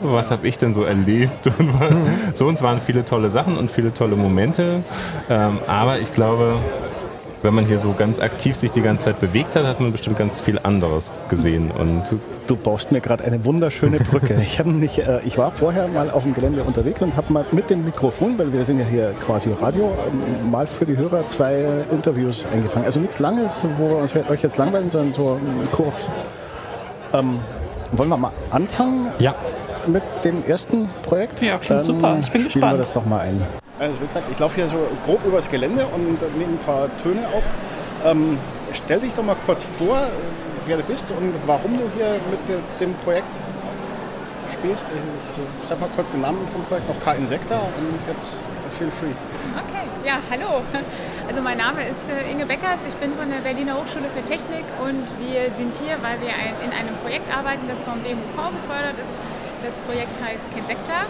[0.00, 1.98] was habe ich denn so erlebt und was.
[2.38, 4.82] So, und es waren viele tolle Sachen und viele tolle Momente,
[5.28, 6.54] ähm, aber ich glaube,
[7.42, 10.18] wenn man hier so ganz aktiv sich die ganze Zeit bewegt hat, hat man bestimmt
[10.18, 12.02] ganz viel anderes gesehen und
[12.46, 14.34] Du baust mir gerade eine wunderschöne Brücke.
[14.42, 17.68] Ich, nicht, äh, ich war vorher mal auf dem Gelände unterwegs und habe mal mit
[17.68, 21.62] dem Mikrofon, weil wir sind ja hier quasi Radio, ähm, mal für die Hörer zwei
[21.92, 22.86] Interviews eingefangen.
[22.86, 26.08] Also nichts Langes, wo wir uns euch jetzt langweilen, sondern so ähm, kurz.
[27.12, 27.38] Ähm,
[27.92, 29.34] wollen wir mal anfangen Ja,
[29.88, 31.42] mit dem ersten Projekt?
[31.42, 32.16] Ja, klingt super.
[32.20, 32.72] Ich bin spielen gespannt.
[32.74, 33.42] wir das doch mal ein.
[33.78, 37.26] Also wie gesagt, ich laufe hier so grob übers Gelände und nehme ein paar Töne
[37.28, 37.44] auf.
[38.04, 38.38] Ähm,
[38.72, 40.08] stell dich doch mal kurz vor,
[40.66, 43.30] wer du bist und warum du hier mit de, dem Projekt
[44.58, 44.88] stehst.
[45.24, 48.38] Ich so, sag mal kurz den Namen vom Projekt, noch K-Insecta und jetzt
[48.70, 49.12] feel free.
[49.56, 50.62] Okay, ja, hallo.
[51.26, 54.64] Also mein Name ist äh, Inge Beckers, ich bin von der Berliner Hochschule für Technik
[54.82, 56.32] und wir sind hier, weil wir
[56.64, 59.12] in einem Projekt arbeiten, das vom BMUV gefördert ist.
[59.62, 61.06] Das Projekt heißt Kinsecta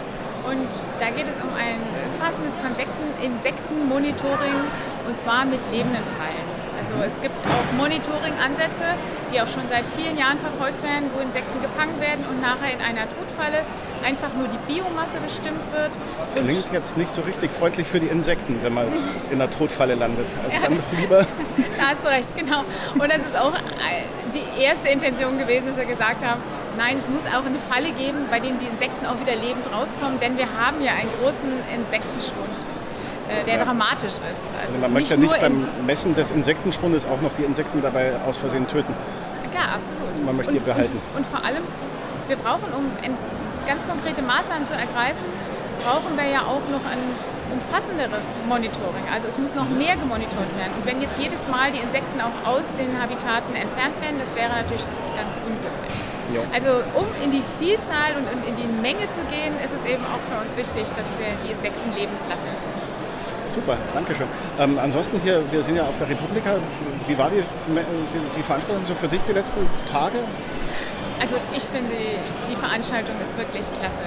[0.47, 0.67] und
[0.99, 1.79] da geht es um ein
[2.11, 2.55] umfassendes
[3.23, 4.55] Insektenmonitoring
[5.07, 6.59] und zwar mit lebenden Fallen.
[6.79, 8.83] Also es gibt auch Monitoring-Ansätze,
[9.31, 12.79] die auch schon seit vielen Jahren verfolgt werden, wo Insekten gefangen werden und nachher in
[12.79, 13.65] einer Todfalle
[14.01, 15.91] einfach nur die Biomasse bestimmt wird.
[16.37, 18.87] Und Klingt jetzt nicht so richtig freundlich für die Insekten, wenn man
[19.29, 20.33] in der Todfalle landet.
[20.41, 20.63] Also Ja.
[20.63, 21.25] dann doch lieber.
[21.77, 22.63] Da hast du recht, genau.
[22.93, 26.41] Und das ist auch äh, die erste Intention gewesen, dass wir gesagt haben,
[26.77, 30.19] nein, es muss auch eine Falle geben, bei denen die Insekten auch wieder lebend rauskommen,
[30.19, 32.67] denn wir haben ja einen großen Insektenschwund,
[33.29, 34.47] äh, der dramatisch ist.
[34.65, 38.37] Also man möchte ja nicht beim Messen des Insektenschwundes auch noch die Insekten dabei aus
[38.37, 38.93] Versehen töten.
[39.53, 40.25] ja, absolut.
[40.25, 41.01] Man möchte und, die behalten.
[41.13, 41.63] Und, und vor allem,
[42.27, 42.91] wir brauchen, um
[43.67, 45.25] ganz konkrete Maßnahmen zu ergreifen,
[45.83, 46.99] brauchen wir ja auch noch ein
[47.51, 49.03] umfassenderes Monitoring.
[49.11, 50.73] Also es muss noch mehr gemonitort werden.
[50.77, 54.49] Und wenn jetzt jedes Mal die Insekten auch aus den Habitaten entfernt werden, das wäre
[54.49, 56.18] natürlich ganz unglücklich.
[56.33, 56.41] Ja.
[56.53, 60.21] Also um in die Vielzahl und in die Menge zu gehen, ist es eben auch
[60.29, 62.51] für uns wichtig, dass wir die Insekten leben lassen.
[63.45, 64.27] Super, danke schön.
[64.59, 66.57] Ähm, ansonsten hier, wir sind ja auf der Republika.
[67.07, 70.19] Wie war die, die, die Veranstaltung so für dich die letzten Tage?
[71.19, 71.95] Also ich finde,
[72.47, 74.03] die Veranstaltung ist wirklich klasse.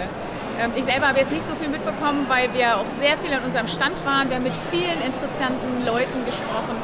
[0.60, 3.42] Ähm, Ich selber habe jetzt nicht so viel mitbekommen, weil wir auch sehr viel an
[3.42, 4.28] unserem Stand waren.
[4.28, 6.76] Wir haben mit vielen interessanten Leuten gesprochen.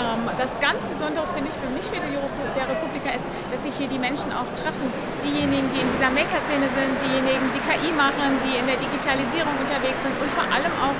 [0.00, 3.62] Ähm, Das ganz Besondere finde ich für mich wie der Euro- der Republika ist, dass
[3.68, 4.88] sich hier die Menschen auch treffen.
[5.22, 10.00] Diejenigen, die in dieser Maker-Szene sind, diejenigen, die KI machen, die in der Digitalisierung unterwegs
[10.00, 10.96] sind und vor allem auch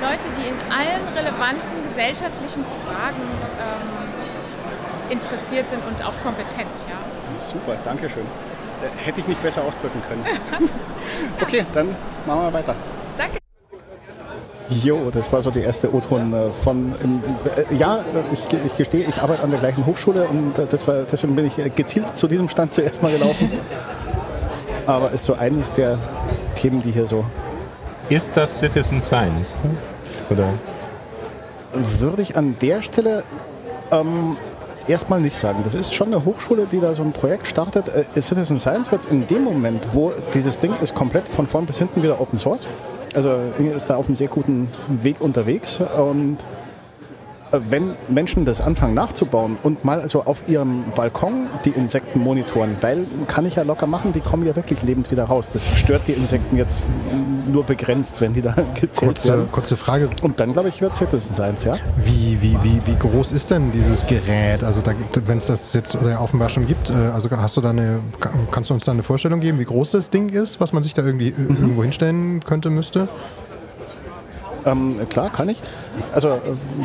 [0.00, 3.20] Leute, die in allen relevanten gesellschaftlichen Fragen
[3.60, 6.72] ähm, interessiert sind und auch kompetent.
[6.88, 6.96] Ja.
[7.36, 8.24] Super, danke schön.
[8.80, 10.24] Äh, Hätte ich nicht besser ausdrücken können.
[11.42, 11.94] Okay, dann
[12.26, 12.74] machen wir weiter.
[14.70, 16.92] Jo, das war so die erste O-Ton äh, von.
[17.02, 17.22] im-
[17.70, 18.00] äh, ja,
[18.32, 21.46] ich, ich gestehe, ich arbeite an der gleichen Hochschule und äh, das war, deswegen bin
[21.46, 23.50] ich äh, gezielt zu diesem Stand zuerst mal gelaufen.
[24.86, 25.98] Aber ist so eines der
[26.56, 27.24] Themen, die hier so
[28.08, 29.56] ist das Citizen Science?
[30.30, 30.44] Oder?
[31.72, 33.22] würde ich an der Stelle
[33.92, 34.36] ähm,
[34.88, 35.60] erstmal nicht sagen.
[35.62, 37.88] Das ist schon eine Hochschule, die da so ein Projekt startet.
[37.88, 41.78] Äh, Citizen Science wird in dem Moment, wo dieses Ding ist komplett von vorn bis
[41.78, 42.62] hinten wieder Open Source.
[43.14, 44.68] Also Inge ist da auf einem sehr guten
[45.02, 46.38] Weg unterwegs und
[47.52, 53.06] wenn Menschen das anfangen nachzubauen und mal so auf ihrem Balkon die Insekten monitoren, weil
[53.26, 55.46] kann ich ja locker machen, die kommen ja wirklich lebend wieder raus.
[55.52, 56.86] Das stört die Insekten jetzt
[57.50, 59.48] nur begrenzt, wenn die da gezählt kurze, werden.
[59.50, 60.08] kurze Frage.
[60.22, 61.74] Und dann glaube ich wird Citizen Science, ja.
[62.04, 64.62] Wie, wie, wie, wie groß ist denn dieses Gerät?
[64.64, 64.82] Also
[65.26, 68.30] wenn es das jetzt oder offenbar schon gibt, äh, also hast du da eine, ka-
[68.50, 70.94] kannst du uns da eine Vorstellung geben, wie groß das Ding ist, was man sich
[70.94, 73.08] da irgendwie äh, irgendwo hinstellen könnte, müsste?
[74.66, 75.62] Ähm, klar, kann ich.
[76.12, 76.40] Also äh,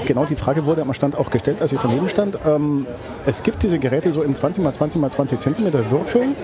[0.05, 2.37] genau die Frage wurde am Stand auch gestellt, als ich daneben stand.
[2.45, 2.87] Ähm,
[3.25, 6.35] es gibt diese Geräte so in 20 x 20 x 20 Zentimeter Würfeln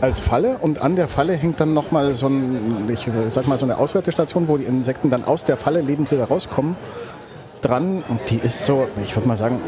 [0.00, 3.64] als Falle und an der Falle hängt dann nochmal so, ein, ich sag mal so
[3.64, 6.74] eine Auswertestation, wo die Insekten dann aus der Falle lebend wieder rauskommen,
[7.60, 8.02] dran.
[8.08, 9.60] Und die ist so, ich würde mal sagen,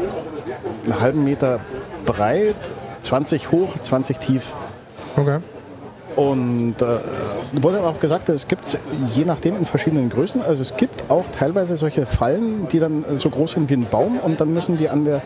[0.83, 1.61] einen halben Meter
[2.05, 2.55] breit,
[3.01, 4.51] 20 hoch, 20 tief.
[5.15, 5.39] Okay.
[6.15, 6.85] Und äh,
[7.61, 8.77] wurde auch gesagt, es gibt
[9.13, 10.41] je nachdem in verschiedenen Größen.
[10.41, 14.19] Also es gibt auch teilweise solche Fallen, die dann so groß sind wie ein Baum
[14.19, 15.21] und dann müssen die an der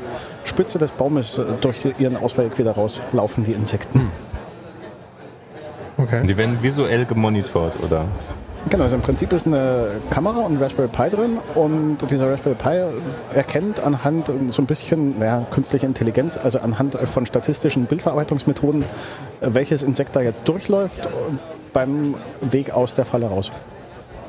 [0.45, 4.11] Spitze des Baumes äh, durch ihren Ausweg wieder rauslaufen, die Insekten.
[5.97, 6.25] Okay.
[6.25, 8.05] Die werden visuell gemonitort, oder?
[8.69, 12.55] Genau, also im Prinzip ist eine Kamera und ein Raspberry Pi drin und dieser Raspberry
[12.55, 18.83] Pi erkennt anhand so ein bisschen naja, künstliche Intelligenz, also anhand von statistischen Bildverarbeitungsmethoden,
[19.39, 21.07] welches Insekt da jetzt durchläuft
[21.73, 23.51] beim Weg aus der Falle raus.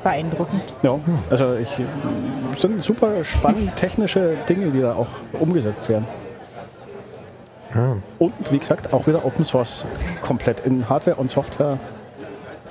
[0.03, 0.75] Beeindruckend.
[0.83, 1.69] Ja, also ich,
[2.59, 6.07] sind super spannend technische Dinge, die da auch umgesetzt werden.
[7.75, 7.97] Ja.
[8.19, 9.85] Und wie gesagt, auch wieder Open Source
[10.23, 11.79] komplett in Hardware und Software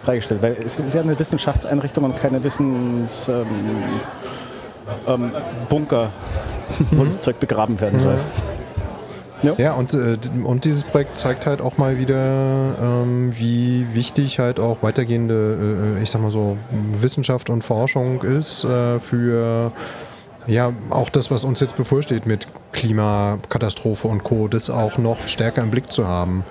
[0.04, 3.46] freigestellt, weil es ist ja eine Wissenschaftseinrichtung und keine Wissensbunker,
[5.08, 5.32] ähm,
[5.70, 6.10] Bunker,
[6.92, 8.18] wo das Zeug begraben werden soll.
[9.42, 14.60] Ja, und, äh, und dieses Projekt zeigt halt auch mal wieder, ähm, wie wichtig halt
[14.60, 16.58] auch weitergehende, äh, ich sag mal so,
[17.00, 19.72] Wissenschaft und Forschung ist äh, für
[20.48, 25.62] ja, auch das, was uns jetzt bevorsteht mit Klimakatastrophe und Co., das auch noch stärker
[25.62, 26.44] im Blick zu haben.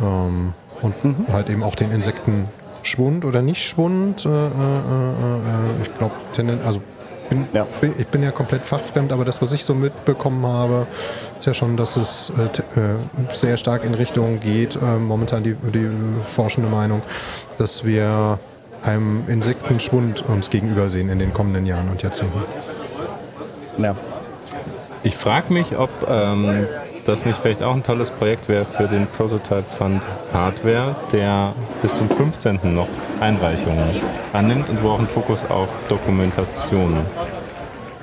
[0.00, 0.94] Ähm, und
[1.32, 1.90] halt eben auch den
[2.88, 4.24] Insektenschwund oder nicht Schwund.
[4.24, 6.14] Äh, äh, äh, ich glaube,
[6.64, 6.80] also
[7.28, 7.66] bin, Ja.
[7.80, 10.86] bin, ich bin ja komplett fachfremd, aber das, was ich so mitbekommen habe,
[11.38, 15.54] ist ja schon, dass es äh, äh, sehr stark in Richtung geht, äh, momentan die,
[15.54, 15.90] die
[16.26, 17.02] forschende Meinung,
[17.58, 18.38] dass wir
[18.82, 22.38] einem Insektenschwund uns gegenübersehen in den kommenden Jahren und Jahrzehnten.
[23.76, 23.94] Ja.
[25.02, 26.66] Ich frage mich, ob ähm,
[27.08, 31.94] das nicht vielleicht auch ein tolles Projekt wäre für den Prototype Fund Hardware, der bis
[31.94, 32.60] zum 15.
[32.74, 32.86] noch
[33.20, 33.88] Einreichungen
[34.34, 36.98] annimmt und wo auch ein Fokus auf Dokumentation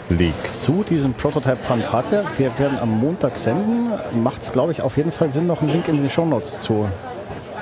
[0.09, 0.33] liegt.
[0.33, 3.91] Zu diesem Prototype Fund Hardware, wir werden am Montag senden,
[4.23, 6.87] macht es, glaube ich, auf jeden Fall Sinn, noch einen Link in die Shownotes zu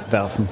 [0.10, 0.48] werfen.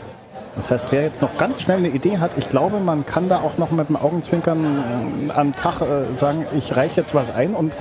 [0.57, 3.39] Das heißt, wer jetzt noch ganz schnell eine Idee hat, ich glaube, man kann da
[3.39, 7.53] auch noch mit dem Augenzwinkern äh, am Tag äh, sagen, ich reiche jetzt was ein
[7.53, 7.77] und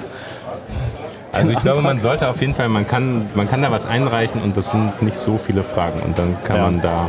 [1.33, 4.43] Also ich glaube, man sollte auf jeden Fall, man kann, man kann da was einreichen
[4.43, 6.63] und das sind nicht so viele Fragen und dann kann Ja.
[6.65, 7.07] man da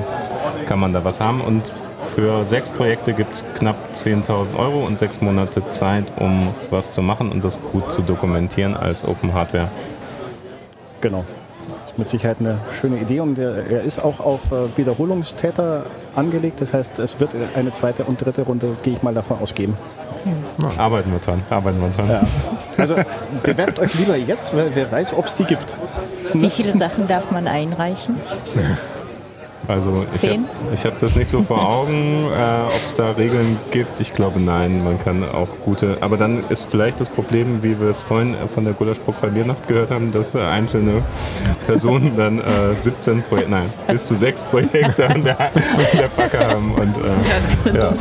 [0.68, 1.72] kann man da was haben und
[2.16, 7.02] für sechs Projekte gibt es knapp 10.000 Euro und sechs Monate Zeit, um was zu
[7.02, 9.70] machen und das gut zu dokumentieren als Open Hardware.
[11.02, 11.26] Genau.
[11.82, 15.84] Das ist mit Sicherheit eine schöne Idee und er, ist auch auf äh, Wiederholungstäter
[16.16, 16.62] angelegt.
[16.62, 19.76] Das heißt, es wird eine zweite und dritte Runde, gehe ich mal davon aus, geben.
[20.78, 22.10] Arbeiten wir dran, arbeiten wir dran.
[22.10, 22.22] Ja.
[22.78, 22.96] Also
[23.44, 25.66] bewerbt euch lieber jetzt, weil wer weiß, ob es die gibt.
[26.34, 28.16] Wie viele Sachen darf man einreichen?
[29.68, 30.46] Also ich habe Zehn?
[30.74, 34.00] ich hab das nicht so vor Augen, äh, ob es da Regeln gibt.
[34.00, 35.98] Ich glaube nein, man kann auch gute.
[36.02, 40.12] Aber dann ist vielleicht das Problem, wie wir es vorhin von der Gulasch-Programmiernacht gehört haben,
[40.12, 41.04] dass äh, einzelne
[41.68, 45.52] Personen dann äh, 17 Projekte, nein, bis zu sechs Projekte an der, an
[45.94, 46.74] der Backe haben.
[46.74, 47.94] Und, äh, ja.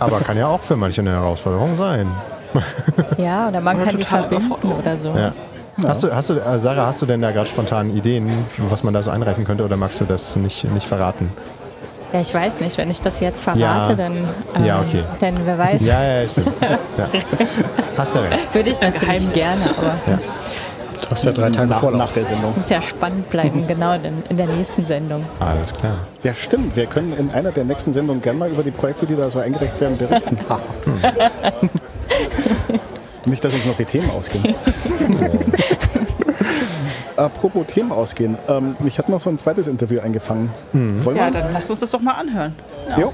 [0.00, 2.08] Aber kann ja auch für manche eine Herausforderung sein.
[3.18, 5.08] Ja, oder man Oder kann die verbinden oder so.
[5.16, 5.32] Ja.
[5.86, 8.30] Hast du, hast du, äh, Sarah, hast du denn da gerade spontan Ideen,
[8.70, 11.32] was man da so einreichen könnte oder magst du das nicht, nicht verraten?
[12.12, 13.94] Ja, ich weiß nicht, wenn ich das jetzt verrate, Ja.
[13.94, 14.16] dann,
[14.56, 15.02] ähm, Ja, okay.
[15.20, 16.48] dann wer weiß, Ja, ja, stimmt.
[16.98, 17.08] Ja.
[17.96, 18.54] Hast du recht.
[18.54, 19.94] würde ich natürlich gerne, aber
[21.02, 22.00] Du hast ja drei Tage Nach, Vorlauf.
[22.00, 22.52] nach der Sendung.
[22.56, 25.24] muss ja spannend bleiben, genau in, in der nächsten Sendung.
[25.40, 25.94] Alles klar.
[26.22, 26.76] Ja, stimmt.
[26.76, 29.38] Wir können in einer der nächsten Sendungen gerne mal über die Projekte, die da so
[29.38, 30.36] eingereicht werden, berichten.
[33.24, 34.54] Nicht, dass uns noch die Themen ausgehen.
[37.16, 38.38] Apropos Themen ausgehen.
[38.48, 40.50] Ähm, ich hatte noch so ein zweites Interview eingefangen.
[40.72, 41.32] Wollen Ja, wir?
[41.40, 42.54] dann lass uns das doch mal anhören.
[42.96, 43.12] Jo.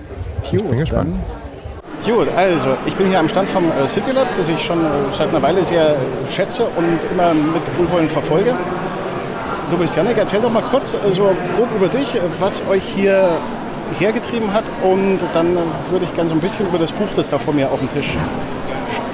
[0.51, 1.11] Gut, bin gespannt.
[2.05, 2.14] Dann.
[2.14, 4.88] Gut, also ich bin hier am Stand vom äh, City Lab, das ich schon äh,
[5.11, 5.97] seit einer Weile sehr
[6.29, 8.55] schätze und immer mit Wohlwollen verfolge.
[9.71, 12.83] Du bist Janik, erzähl doch mal kurz äh, so grob über dich, äh, was euch
[12.85, 13.31] hier
[13.99, 17.31] hergetrieben hat und dann äh, würde ich gerne so ein bisschen über das Buch, das
[17.31, 18.19] da vor mir auf dem Tisch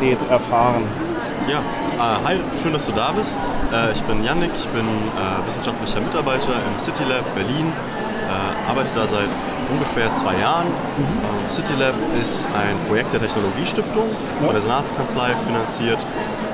[0.01, 0.85] steht, erfahren.
[1.47, 3.39] Ja, äh, hi, schön, dass du da bist.
[3.71, 8.89] Äh, ich bin Yannick, ich bin äh, wissenschaftlicher Mitarbeiter im City Lab Berlin, äh, arbeite
[8.95, 9.29] da seit
[9.71, 10.69] ungefähr zwei Jahren.
[10.69, 14.09] Äh, City Lab ist ein Projekt der Technologiestiftung,
[14.43, 16.07] von der Senatskanzlei finanziert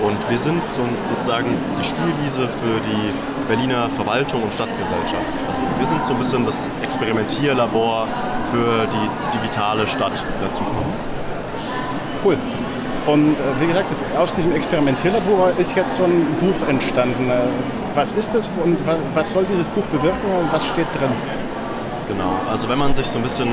[0.03, 0.83] und wir sind so,
[1.15, 1.47] sozusagen
[1.81, 3.15] die Spielwiese für die
[3.47, 5.31] Berliner Verwaltung und Stadtgesellschaft.
[5.47, 8.09] Also wir sind so ein bisschen das Experimentierlabor
[8.51, 10.99] für die digitale Stadt der Zukunft.
[12.25, 12.37] Cool.
[13.07, 17.31] Und äh, wie gesagt, das, aus diesem Experimentierlabor ist jetzt so ein Buch entstanden.
[17.31, 17.35] Äh,
[17.95, 18.83] was ist das und
[19.15, 21.11] was, soll dieses Buch bewirken und was steht drin?
[22.09, 23.49] Genau, also wenn man sich so ein bisschen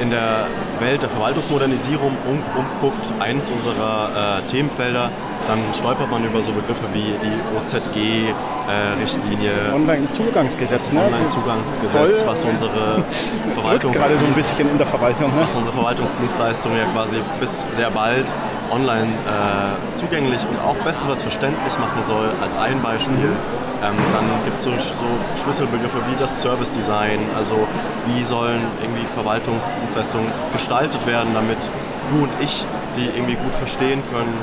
[0.00, 0.46] in der
[0.78, 5.10] Welt der Verwaltungsmodernisierung um, umguckt, eines unserer äh, Themenfelder,
[5.46, 9.50] dann stolpert man über so Begriffe wie die OZG-Richtlinie.
[9.50, 11.02] Das Online-Zugangsgesetz, ne?
[11.04, 13.04] Online-Zugangsgesetz, was unsere
[13.54, 15.42] Verwaltungs gerade so ein bisschen in der Verwaltung, ne?
[15.42, 18.32] was unsere Verwaltungsdienstleistungen ja quasi bis sehr bald
[18.70, 23.32] online äh, zugänglich und auch bestenfalls verständlich machen soll, als ein Beispiel.
[23.82, 27.66] Ähm, dann gibt es so, so Schlüsselbegriffe wie das Service Design, also
[28.06, 31.58] wie sollen irgendwie Verwaltungsdienstleistungen gestaltet werden, damit
[32.10, 32.64] du und ich
[32.96, 34.34] die irgendwie gut verstehen können.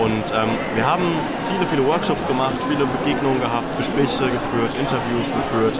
[0.00, 1.04] Und ähm, wir haben
[1.46, 5.78] viele, viele Workshops gemacht, viele Begegnungen gehabt, Gespräche geführt, Interviews geführt.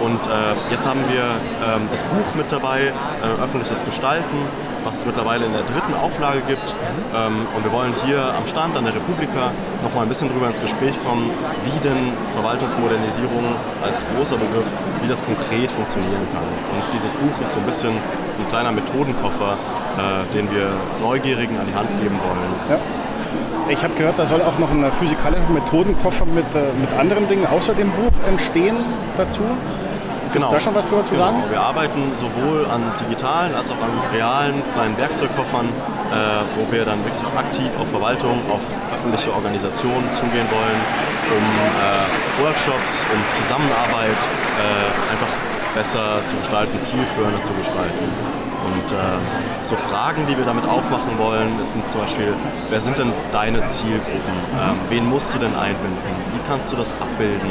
[0.00, 4.48] Und äh, jetzt haben wir ähm, das Buch mit dabei, äh, öffentliches Gestalten,
[4.82, 6.74] was es mittlerweile in der dritten Auflage gibt.
[7.14, 10.46] Ähm, und wir wollen hier am Stand an der Republika noch mal ein bisschen drüber
[10.46, 11.30] ins Gespräch kommen,
[11.64, 13.44] wie denn Verwaltungsmodernisierung
[13.84, 14.66] als großer Begriff,
[15.02, 16.48] wie das konkret funktionieren kann.
[16.72, 21.66] Und dieses Buch ist so ein bisschen ein kleiner Methodenkoffer, äh, den wir Neugierigen an
[21.66, 22.52] die Hand geben wollen.
[22.70, 22.78] Ja.
[23.68, 27.46] Ich habe gehört, da soll auch noch ein physikalischer Methodenkoffer mit, äh, mit anderen Dingen
[27.46, 28.76] außer dem Buch entstehen
[29.16, 29.42] dazu.
[30.32, 30.46] Genau.
[30.46, 31.26] Ist da schon was drüber zu genau.
[31.26, 31.42] sagen?
[31.50, 37.04] Wir arbeiten sowohl an digitalen als auch an realen kleinen Werkzeugkoffern, äh, wo wir dann
[37.04, 38.62] wirklich aktiv auf Verwaltung, auf
[38.94, 40.80] öffentliche Organisationen zugehen wollen,
[41.34, 44.18] um äh, Workshops, um Zusammenarbeit
[44.58, 45.28] äh, einfach
[45.74, 48.06] besser zu gestalten, zielführender zu gestalten.
[48.60, 49.18] Und äh,
[49.64, 52.34] so Fragen, die wir damit aufmachen wollen, das sind zum Beispiel,
[52.68, 54.34] wer sind denn deine Zielgruppen?
[54.60, 55.96] Ähm, wen musst du denn einbinden?
[56.32, 57.50] Wie kannst du das abbilden,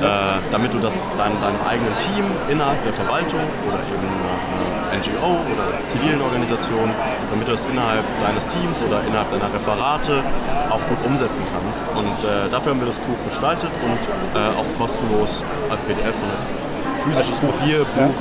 [0.00, 5.38] äh, damit du das dein, deinem eigenen Team innerhalb der Verwaltung oder eben einer NGO
[5.52, 6.90] oder zivilen Organisation,
[7.30, 10.22] damit du das innerhalb deines Teams oder innerhalb deiner Referate
[10.70, 11.86] auch gut umsetzen kannst.
[11.94, 14.02] Und äh, dafür haben wir das Buch gestaltet und
[14.34, 16.46] äh, auch kostenlos als PDF und als
[17.04, 18.14] physisches Papierbuch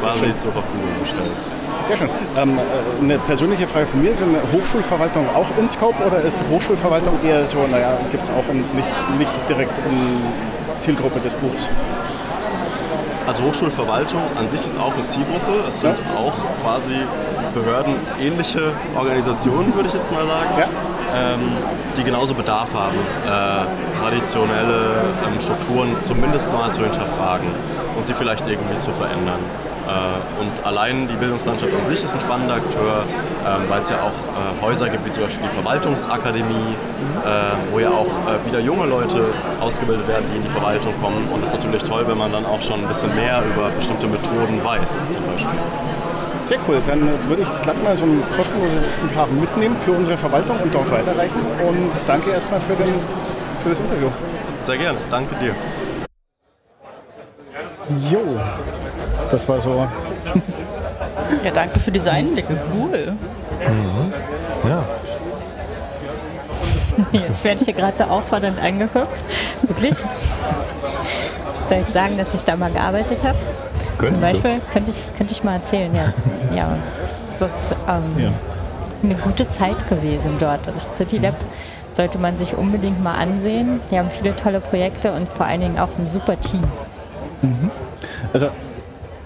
[0.00, 1.32] quasi zur Verfügung gestellt.
[1.80, 2.10] Sehr schön.
[2.36, 7.14] Ähm, äh, eine persönliche Frage von mir, sind Hochschulverwaltung auch in Scope oder ist Hochschulverwaltung
[7.24, 10.49] eher so, naja, gibt es auch nicht, nicht direkt in
[10.80, 11.68] Zielgruppe des Buchs?
[13.26, 15.62] Also Hochschulverwaltung an sich ist auch eine Zielgruppe.
[15.68, 16.18] Es sind Ja.
[16.20, 16.96] auch quasi
[17.54, 20.64] behördenähnliche Organisationen, würde ich jetzt mal sagen, Ja.
[21.14, 21.40] ähm,
[21.96, 27.48] die genauso Bedarf haben, äh, traditionelle ähm, Strukturen zumindest mal zu hinterfragen
[27.96, 29.38] und sie vielleicht irgendwie zu verändern.
[29.90, 33.96] Äh, und allein die Bildungslandschaft an sich ist ein spannender Akteur, ähm, weil es ja
[34.02, 36.74] auch äh, Häuser gibt, wie zum Beispiel die Verwaltungsakademie,
[37.24, 38.10] äh, wo ja auch
[38.46, 39.24] wieder junge Leute
[39.60, 41.28] ausgebildet werden, die in die Verwaltung kommen.
[41.32, 44.06] Und es ist natürlich toll, wenn man dann auch schon ein bisschen mehr über bestimmte
[44.06, 45.58] Methoden weiß, zum Beispiel.
[46.42, 46.80] Sehr cool.
[46.86, 50.90] Dann würde ich glatt mal so ein kostenloses Exemplar mitnehmen für unsere Verwaltung und dort
[50.90, 51.40] weiterreichen.
[51.66, 52.94] Und danke erstmal für, den,
[53.58, 54.08] für das Interview.
[54.62, 55.54] Sehr gerne, danke dir.
[58.10, 58.20] Jo,
[59.30, 59.86] das war so.
[61.44, 62.58] Ja, danke für diese Einblicke.
[62.72, 63.12] Cool.
[64.68, 64.82] Ja.
[67.12, 69.24] Jetzt werde ich hier gerade so auffordernd angeguckt.
[69.62, 69.96] Wirklich?
[71.66, 73.38] Soll ich sagen, dass ich da mal gearbeitet habe?
[73.98, 74.26] Zum Könntest du.
[74.26, 76.12] Beispiel könnte ich, könnte ich mal erzählen, ja.
[76.54, 76.68] ja.
[77.38, 78.30] Das ist ähm, Ja.
[79.02, 80.60] eine gute Zeit gewesen dort.
[80.66, 81.34] Das City Lab
[81.92, 83.80] sollte man sich unbedingt mal ansehen.
[83.90, 86.62] Die haben viele tolle Projekte und vor allen Dingen auch ein super Team.
[88.32, 88.48] Also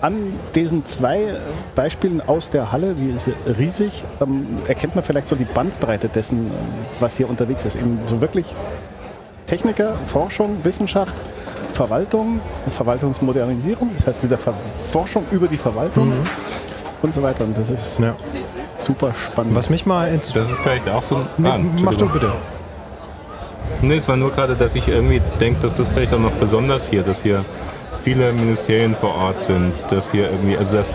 [0.05, 0.17] an
[0.55, 1.35] diesen zwei
[1.75, 6.51] Beispielen aus der Halle, die ist riesig, ähm, erkennt man vielleicht so die Bandbreite dessen,
[7.01, 7.77] was hier unterwegs ist.
[7.77, 8.55] Eben so wirklich
[9.47, 11.15] Techniker, Forschung, Wissenschaft,
[11.73, 14.53] Verwaltung, Verwaltungsmodernisierung, das heißt wieder Ver
[14.91, 16.13] Forschung über die Verwaltung
[17.01, 17.45] und so weiter.
[17.45, 18.15] Und das ist ja.
[18.77, 19.55] super spannend.
[19.55, 20.35] Was mich mal ins.
[20.35, 21.27] Das ist vielleicht auch so ein.
[21.39, 22.13] Nee, Ah, mach du Entschuldigung.
[22.13, 22.33] bitte.
[23.81, 26.89] Nee, es war nur gerade, dass ich irgendwie denke, dass das vielleicht auch noch besonders
[26.89, 27.43] hier, dass hier
[28.05, 30.95] viele Ministerien vor Ort sind, dass hier irgendwie, also dass,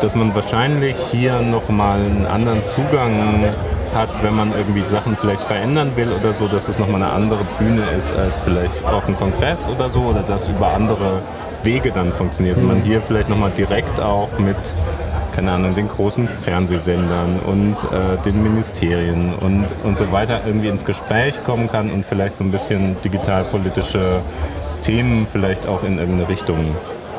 [0.00, 3.12] dass man wahrscheinlich hier nochmal einen anderen Zugang
[3.94, 7.44] hat, wenn man irgendwie Sachen vielleicht verändern will oder so, dass es nochmal eine andere
[7.58, 11.22] Bühne ist als vielleicht auf dem Kongress oder so oder dass über andere
[11.62, 12.56] Wege dann funktioniert.
[12.56, 14.56] Und man hier vielleicht nochmal direkt auch mit
[15.34, 20.84] keine Ahnung, den großen Fernsehsendern und äh, den Ministerien und, und so weiter irgendwie ins
[20.84, 24.22] Gespräch kommen kann und vielleicht so ein bisschen digitalpolitische
[24.84, 26.58] Themen vielleicht auch in irgendeine Richtung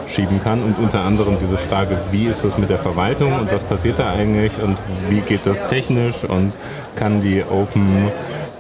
[0.08, 0.62] schieben kann.
[0.64, 4.12] Und unter anderem diese Frage, wie ist das mit der Verwaltung und was passiert da
[4.12, 4.78] eigentlich und
[5.10, 6.54] wie geht das technisch und
[6.96, 8.12] kann die Open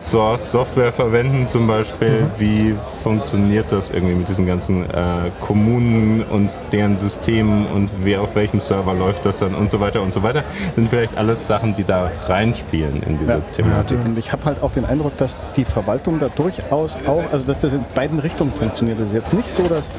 [0.05, 2.21] Source Software verwenden zum Beispiel.
[2.21, 2.31] Mhm.
[2.37, 8.35] Wie funktioniert das irgendwie mit diesen ganzen äh, Kommunen und deren Systemen und wer auf
[8.35, 10.43] welchem Server läuft das dann und so weiter und so weiter.
[10.75, 13.39] Sind vielleicht alles Sachen, die da reinspielen in diese Ja.
[13.55, 13.97] Thematik.
[14.05, 17.61] Und ich habe halt auch den Eindruck, dass die Verwaltung da durchaus auch, also dass
[17.61, 18.99] das in beiden Richtungen funktioniert.
[18.99, 19.89] Es ist jetzt nicht so, dass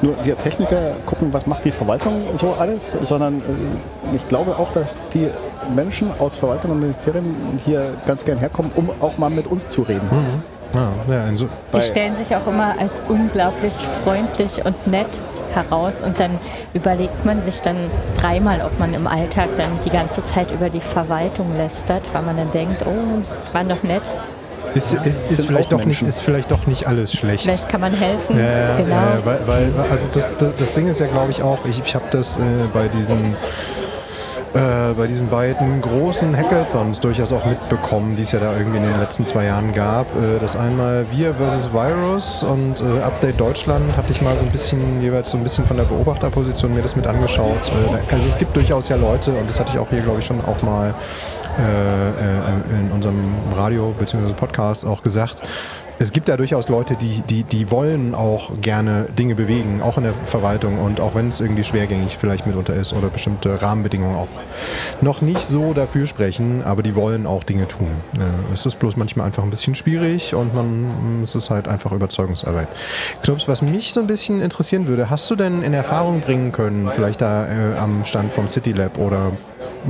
[0.00, 4.72] nur wir Techniker gucken, was macht die Verwaltung so alles, sondern äh, ich glaube auch,
[4.72, 5.28] dass die
[5.74, 7.34] Menschen aus Verwaltung und Ministerien
[7.64, 10.08] hier ganz gern herkommen, um auch mal mit uns zu reden.
[10.72, 13.72] Ja, ja, inso- Die stellen sich auch immer als unglaublich
[14.04, 15.18] freundlich und nett
[15.54, 16.30] heraus und dann
[16.74, 17.76] überlegt man sich dann
[18.16, 22.36] dreimal, ob man im Alltag dann die ganze Zeit über die Verwaltung lästert, weil man
[22.36, 24.02] dann denkt, oh, war doch nett,
[24.74, 27.42] ist, ist, ist, vielleicht doch nicht, ist vielleicht doch nicht alles schlecht.
[27.42, 28.38] vielleicht kann man helfen.
[28.38, 28.94] Ja, genau.
[28.94, 31.94] ja, weil, weil also das, das, das Ding ist ja, glaube ich, auch, ich, ich
[31.96, 32.40] habe das äh,
[32.72, 33.34] bei diesen
[34.54, 38.82] äh, bei diesen beiden großen Hackathons durchaus auch mitbekommen, die es ja da irgendwie in
[38.82, 40.06] den letzten zwei Jahren gab.
[40.06, 44.50] Äh, das einmal Wir versus Virus und äh, Update Deutschland hatte ich mal so ein
[44.50, 47.60] bisschen, jeweils so ein bisschen von der Beobachterposition mir das mit angeschaut.
[47.68, 50.26] Äh, also es gibt durchaus ja Leute, und das hatte ich auch hier, glaube ich,
[50.26, 50.94] schon auch mal
[51.58, 54.32] äh, in unserem Radio bzw.
[54.32, 55.42] Podcast auch gesagt,
[56.00, 60.04] es gibt da durchaus Leute, die, die, die wollen auch gerne Dinge bewegen, auch in
[60.04, 64.28] der Verwaltung und auch wenn es irgendwie schwergängig vielleicht mitunter ist oder bestimmte Rahmenbedingungen auch
[65.02, 67.88] noch nicht so dafür sprechen, aber die wollen auch Dinge tun.
[68.14, 71.92] Äh, es ist bloß manchmal einfach ein bisschen schwierig und man es ist halt einfach
[71.92, 72.68] Überzeugungsarbeit.
[73.22, 76.88] Knups, was mich so ein bisschen interessieren würde, hast du denn in Erfahrung bringen können,
[76.90, 79.32] vielleicht da äh, am Stand vom City Lab oder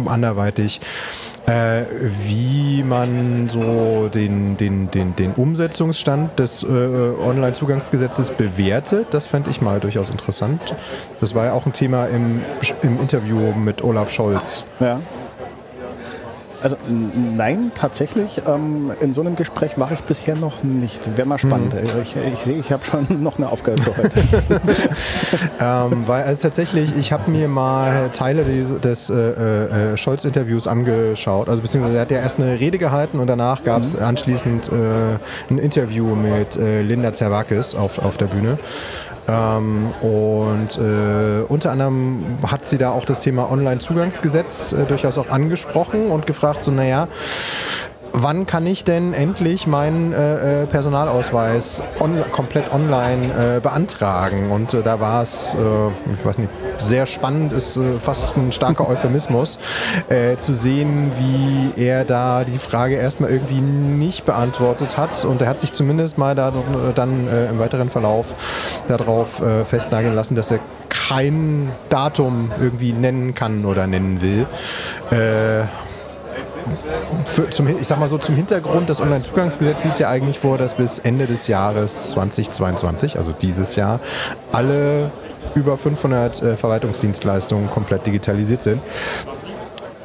[0.06, 0.80] anderweitig,
[1.46, 1.82] äh,
[2.26, 9.08] wie man so den, den, den, den Umsetzungsstand des äh, Online-Zugangsgesetzes bewertet.
[9.10, 10.60] Das fände ich mal durchaus interessant.
[11.20, 12.42] Das war ja auch ein Thema im,
[12.82, 14.64] im Interview mit Olaf Scholz.
[14.80, 15.00] Ja.
[16.62, 16.76] Also
[17.36, 18.42] nein, tatsächlich.
[18.46, 21.16] Ähm, in so einem Gespräch war ich bisher noch nicht.
[21.16, 21.74] Wäre mal spannend.
[22.02, 24.20] Ich, ich sehe, ich habe schon noch eine Aufgabe für heute.
[25.60, 31.48] Ähm, weil also tatsächlich, ich habe mir mal Teile des, des äh, äh, Scholz-Interviews angeschaut.
[31.48, 35.52] Also beziehungsweise er hat ja erst eine Rede gehalten und danach gab es anschließend äh,
[35.52, 38.58] ein Interview mit äh, Linda Zerwakis auf, auf der Bühne.
[39.28, 45.30] Ähm, und äh, unter anderem hat sie da auch das Thema Online-Zugangsgesetz äh, durchaus auch
[45.30, 47.08] angesprochen und gefragt, so naja,
[48.12, 54.50] wann kann ich denn endlich meinen äh, äh, Personalausweis on komplett online äh, beantragen?
[54.50, 58.52] Und äh, da war es, äh, ich weiß nicht, sehr spannend, ist äh, fast ein
[58.52, 59.58] starker Euphemismus,
[60.38, 65.24] zu sehen, wie er da die Frage erstmal irgendwie nicht beantwortet hat.
[65.24, 66.52] Und er hat sich zumindest mal da,
[66.94, 68.26] dann im weiteren Verlauf
[68.88, 70.58] darauf festnageln lassen, dass er
[70.88, 74.46] kein Datum irgendwie nennen kann oder nennen will.
[75.10, 75.66] Äh,
[77.24, 80.74] für, zum, ich sag mal so, zum Hintergrund, das Onlinezugangsgesetz sieht ja eigentlich vor, dass
[80.74, 84.00] bis Ende des Jahres 2022, also dieses Jahr,
[84.52, 85.10] alle
[85.54, 88.80] über 500 äh, Verwaltungsdienstleistungen komplett digitalisiert sind.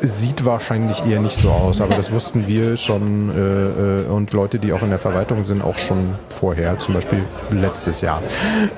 [0.01, 4.59] Sieht wahrscheinlich eher nicht so aus, aber das wussten wir schon äh, äh, und Leute,
[4.59, 8.21] die auch in der Verwaltung sind, auch schon vorher, zum Beispiel letztes Jahr.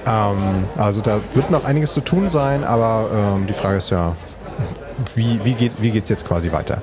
[0.05, 4.15] Ähm, also da wird noch einiges zu tun sein, aber ähm, die Frage ist ja,
[5.15, 6.81] wie, wie geht geht's jetzt quasi weiter?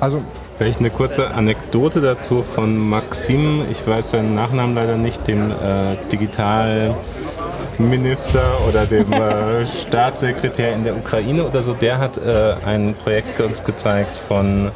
[0.00, 0.22] Also
[0.58, 5.54] Vielleicht eine kurze Anekdote dazu von Maxim, ich weiß seinen Nachnamen leider nicht, dem äh,
[6.10, 13.40] Digitalminister oder dem äh, Staatssekretär in der Ukraine oder so, der hat äh, ein Projekt
[13.40, 14.72] uns gezeigt von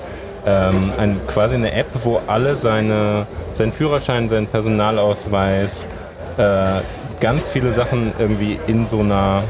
[0.47, 5.89] ähm, ein, quasi eine App, wo alle seine, seinen Führerschein, seinen Personalausweis,
[6.37, 6.81] äh,
[7.21, 9.43] ganz viele Sachen irgendwie in so einer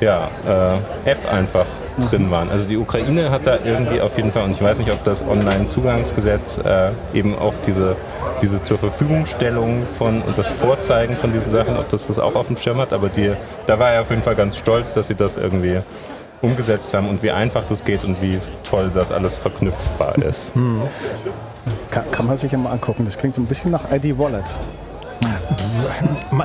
[0.00, 1.66] ja, äh, App einfach
[2.10, 2.50] drin waren.
[2.50, 5.26] Also die Ukraine hat da irgendwie auf jeden Fall, und ich weiß nicht, ob das
[5.26, 7.96] Online-Zugangsgesetz äh, eben auch diese,
[8.40, 12.46] diese zur Verfügungstellung von und das Vorzeigen von diesen Sachen, ob das das auch auf
[12.46, 13.32] dem Schirm hat, aber die,
[13.66, 15.80] da war er auf jeden Fall ganz stolz, dass sie das irgendwie
[16.40, 18.38] umgesetzt haben und wie einfach das geht und wie
[18.68, 20.52] toll das alles verknüpfbar ist.
[21.90, 23.04] Kann, kann man sich ja mal angucken.
[23.04, 24.44] Das klingt so ein bisschen nach ID Wallet.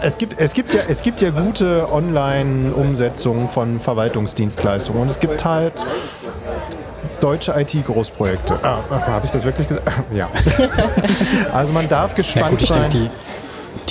[0.02, 5.44] es gibt, es gibt, ja, es gibt ja gute Online-Umsetzungen von Verwaltungsdienstleistungen und es gibt
[5.46, 5.74] halt
[7.22, 8.60] deutsche IT-Großprojekte.
[8.64, 9.90] Ah, Habe ich das wirklich gesagt?
[10.14, 10.28] Ja.
[11.54, 12.90] Also man darf Ja gespannt gut, ich sein.
[12.92, 13.10] denke,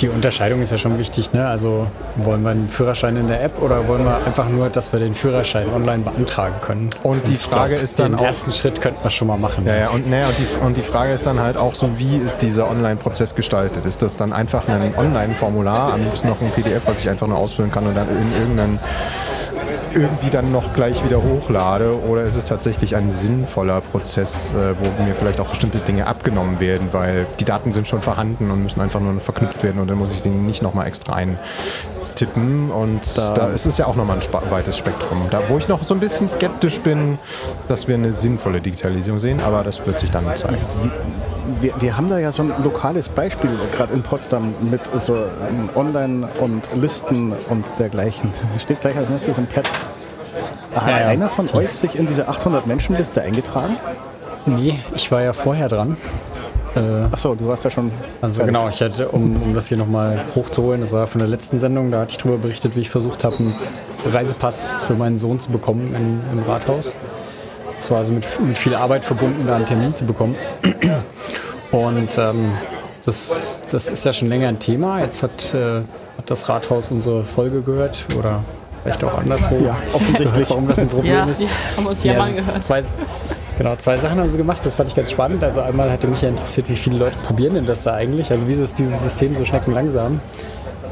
[0.03, 1.33] die, Unterscheidung ist ja schon wichtig.
[1.33, 1.47] Ne?
[1.47, 1.87] Also
[2.17, 5.13] wollen wir einen Führerschein in der App oder wollen wir einfach nur, dass wir den
[5.13, 6.89] Führerschein online beantragen können?
[7.03, 9.65] Und die Frage ist dann den auch- ersten Schritt könnten wir schon mal machen.
[9.65, 12.17] Ja, ja, und, ne, und, die, und die Frage ist dann halt auch so, wie
[12.17, 13.85] ist dieser Online-Prozess gestaltet?
[13.85, 17.37] Ist das dann einfach ein Online-Formular, am liebsten noch ein PDF, was ich einfach nur
[17.37, 18.79] ausfüllen kann und dann in irgendeinen
[19.93, 21.99] irgendwie dann noch gleich wieder hochlade?
[22.07, 26.59] Oder ist es tatsächlich ein sinnvoller Prozess, äh, wo mir vielleicht auch bestimmte Dinge abgenommen
[26.59, 29.97] werden, weil die Daten sind schon vorhanden und müssen einfach nur verknüpft werden und dann
[29.97, 31.13] muss ich den nicht nochmal extra
[32.13, 35.27] eintippen und da, da ist es ja auch nochmal ein weites Spektrum.
[35.31, 37.17] Da, wo ich noch so ein bisschen skeptisch bin,
[37.67, 40.57] dass wir eine sinnvolle Digitalisierung sehen, aber das wird sich dann zeigen.
[41.59, 45.15] Wir, wir, haben da ja so ein lokales Beispiel, gerade in Potsdam, mit so
[45.75, 48.31] Online- und Listen und dergleichen.
[48.59, 49.69] Steht gleich als nächstes im Pad.
[50.75, 51.07] Hat ja, ja.
[51.07, 53.77] einer von euch sich in diese 800-Menschen-Liste eingetragen?
[54.45, 55.97] Nee, ich war ja vorher dran.
[56.75, 56.79] Äh,
[57.11, 57.91] Achso, du warst ja schon.
[58.21, 58.53] Also fertig.
[58.53, 61.91] genau, ich hatte, um, um das hier nochmal hochzuholen, das war von der letzten Sendung,
[61.91, 63.53] da hatte ich darüber berichtet, wie ich versucht habe, einen
[64.11, 66.97] Reisepass für meinen Sohn zu bekommen in, im Rathaus.
[67.77, 70.35] Es war also mit, mit viel Arbeit verbunden, da einen Termin zu bekommen.
[71.71, 72.51] Und ähm,
[73.05, 75.01] das, das ist ja schon länger ein Thema.
[75.01, 75.81] Jetzt hat, äh,
[76.17, 78.43] hat das Rathaus unsere Folge gehört oder
[78.83, 79.57] vielleicht auch anderswo.
[79.57, 80.49] Ja, offensichtlich.
[80.49, 81.41] Warum das ein Problem ja, ist.
[81.41, 82.63] Die haben uns ja, mal gehört.
[82.63, 82.81] Zwei,
[83.57, 84.65] genau, zwei Sachen haben sie gemacht.
[84.65, 85.43] Das fand ich ganz spannend.
[85.43, 88.31] Also einmal hatte mich ja interessiert, wie viele Leute probieren denn das da eigentlich?
[88.31, 90.19] Also wieso ist dieses System so schneckenlangsam?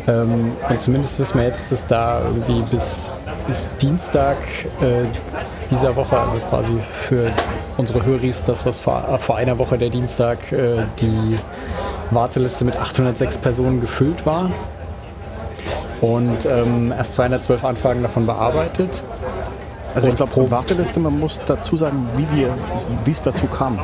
[0.08, 3.12] Ähm, und zumindest wissen wir jetzt, dass da irgendwie bis,
[3.48, 4.38] bis Dienstag
[4.82, 5.06] äh,
[5.70, 6.74] dieser Woche, also quasi
[7.08, 7.32] für
[7.78, 11.38] unsere Höris, das was vor, vor einer Woche der Dienstag äh, die
[12.10, 14.52] Warteliste mit 806 Personen gefüllt war
[16.02, 19.04] und ähm, erst 212 Anfragen davon bearbeitet.
[19.94, 22.06] Also ich glaube, pro Warteliste, man muss dazu sagen,
[23.06, 23.80] wie es dazu kam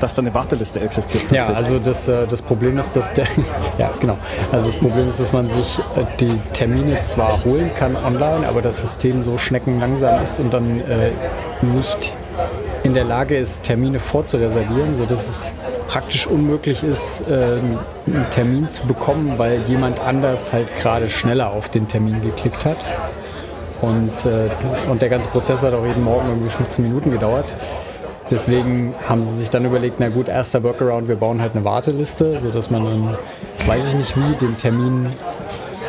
[0.00, 1.30] dass da eine Warteliste existiert.
[1.32, 3.26] Ja, also das, äh, das Problem ist, dass der,
[3.78, 4.16] ja genau,
[4.52, 8.62] also das Problem ist, dass man sich äh, die Termine zwar holen kann online, aber
[8.62, 11.10] das System so schneckenlangsam ist und dann äh,
[11.62, 12.16] nicht
[12.82, 15.40] in der Lage ist, Termine vorzureservieren, sodass es
[15.88, 21.68] praktisch unmöglich ist, äh, einen Termin zu bekommen, weil jemand anders halt gerade schneller auf
[21.68, 22.78] den Termin geklickt hat.
[23.82, 27.52] Und, äh, und der ganze Prozess hat auch jeden Morgen irgendwie 15 Minuten gedauert.
[28.30, 32.38] Deswegen haben sie sich dann überlegt, na gut, erster Workaround, wir bauen halt eine Warteliste,
[32.38, 33.16] sodass man dann,
[33.66, 35.06] weiß ich nicht wie, den Termin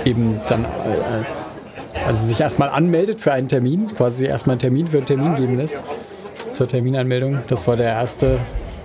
[0.05, 4.97] eben dann, äh, also sich erstmal anmeldet für einen Termin, quasi erstmal einen Termin für
[4.97, 5.81] einen Termin geben lässt
[6.51, 7.39] zur Terminanmeldung.
[7.47, 8.37] Das war der erste.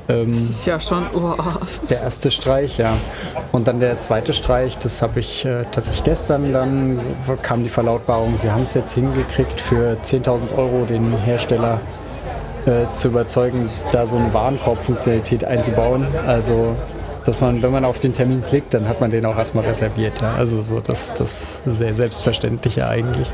[0.09, 1.35] Ähm, das ist ja schon oh.
[1.89, 2.93] der erste Streich, ja.
[3.53, 7.01] Und dann der zweite Streich, das habe ich äh, tatsächlich gestern, dann
[7.43, 11.81] kam die Verlautbarung, sie haben es jetzt hingekriegt für 10.000 Euro den Hersteller
[12.67, 16.07] äh, zu überzeugen, da so eine Warenkorb-Funktionalität einzubauen.
[16.27, 16.77] Also,
[17.25, 20.21] dass man, wenn man auf den Termin klickt, dann hat man den auch erstmal reserviert.
[20.21, 20.35] Ja?
[20.35, 23.31] Also so das, das sehr Selbstverständliche eigentlich.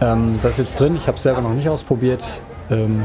[0.00, 2.24] Ähm, das ist jetzt drin, ich habe es selber noch nicht ausprobiert.
[2.70, 3.04] Ähm,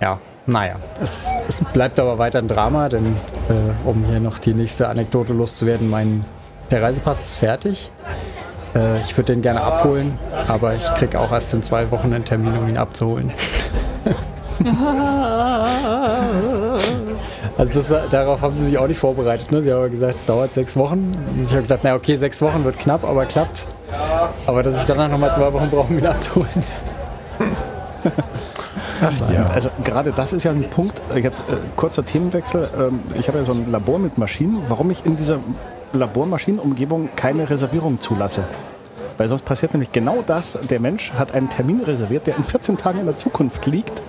[0.00, 0.18] ja,
[0.48, 4.88] naja, es, es, bleibt aber weiter ein Drama, denn äh, um hier noch die nächste
[4.88, 6.24] Anekdote loszuwerden, mein,
[6.70, 7.90] der Reisepass ist fertig.
[8.74, 10.18] Äh, ich würde den gerne abholen,
[10.48, 13.30] aber ich kriege auch erst in zwei Wochen einen Termin, um ihn abzuholen.
[17.58, 19.52] also das, darauf haben sie mich auch nicht vorbereitet.
[19.52, 19.62] Ne?
[19.62, 21.14] Sie haben gesagt, es dauert sechs Wochen.
[21.36, 23.66] Und ich habe gedacht, na okay, sechs Wochen wird knapp, aber klappt.
[24.46, 26.64] Aber dass ich danach nochmal zwei Wochen brauche, um ihn abzuholen.
[29.32, 29.46] Ja.
[29.46, 32.68] Also gerade das ist ja ein Punkt, jetzt äh, kurzer Themenwechsel.
[32.78, 35.38] Ähm, ich habe ja so ein Labor mit Maschinen, warum ich in dieser
[35.92, 38.44] Labormaschinenumgebung keine Reservierung zulasse.
[39.16, 42.76] Weil sonst passiert nämlich genau das, der Mensch hat einen Termin reserviert, der in 14
[42.76, 44.02] Tagen in der Zukunft liegt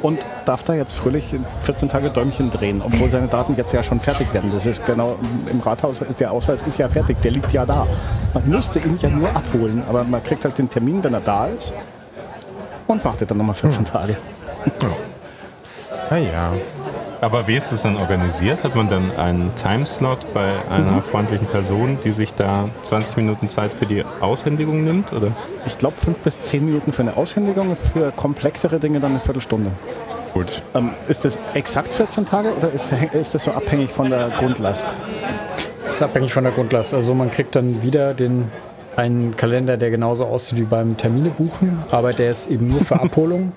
[0.00, 4.00] und darf da jetzt fröhlich 14 Tage Däumchen drehen, obwohl seine Daten jetzt ja schon
[4.00, 4.50] fertig werden.
[4.52, 5.16] Das ist genau
[5.50, 7.86] im Rathaus, der Ausweis ist ja fertig, der liegt ja da.
[8.32, 11.46] Man müsste ihn ja nur abholen, aber man kriegt halt den Termin, wenn er da
[11.46, 11.72] ist
[12.92, 13.92] und wartet dann nochmal 14 hm.
[13.92, 14.16] Tage.
[16.10, 16.52] Naja.
[17.22, 18.64] Aber wie ist es dann organisiert?
[18.64, 21.02] Hat man dann einen Timeslot bei einer mhm.
[21.02, 25.12] freundlichen Person, die sich da 20 Minuten Zeit für die Aushändigung nimmt?
[25.12, 25.28] Oder?
[25.64, 29.70] Ich glaube, fünf bis zehn Minuten für eine Aushändigung, für komplexere Dinge dann eine Viertelstunde.
[30.34, 30.62] Gut.
[30.74, 34.86] Ähm, ist das exakt 14 Tage oder ist, ist das so abhängig von der Grundlast?
[35.86, 36.92] Das ist abhängig von der Grundlast.
[36.92, 38.50] Also man kriegt dann wieder den
[38.96, 43.00] einen Kalender, der genauso aussieht wie beim Termine buchen, aber der ist eben nur für
[43.00, 43.52] Abholung.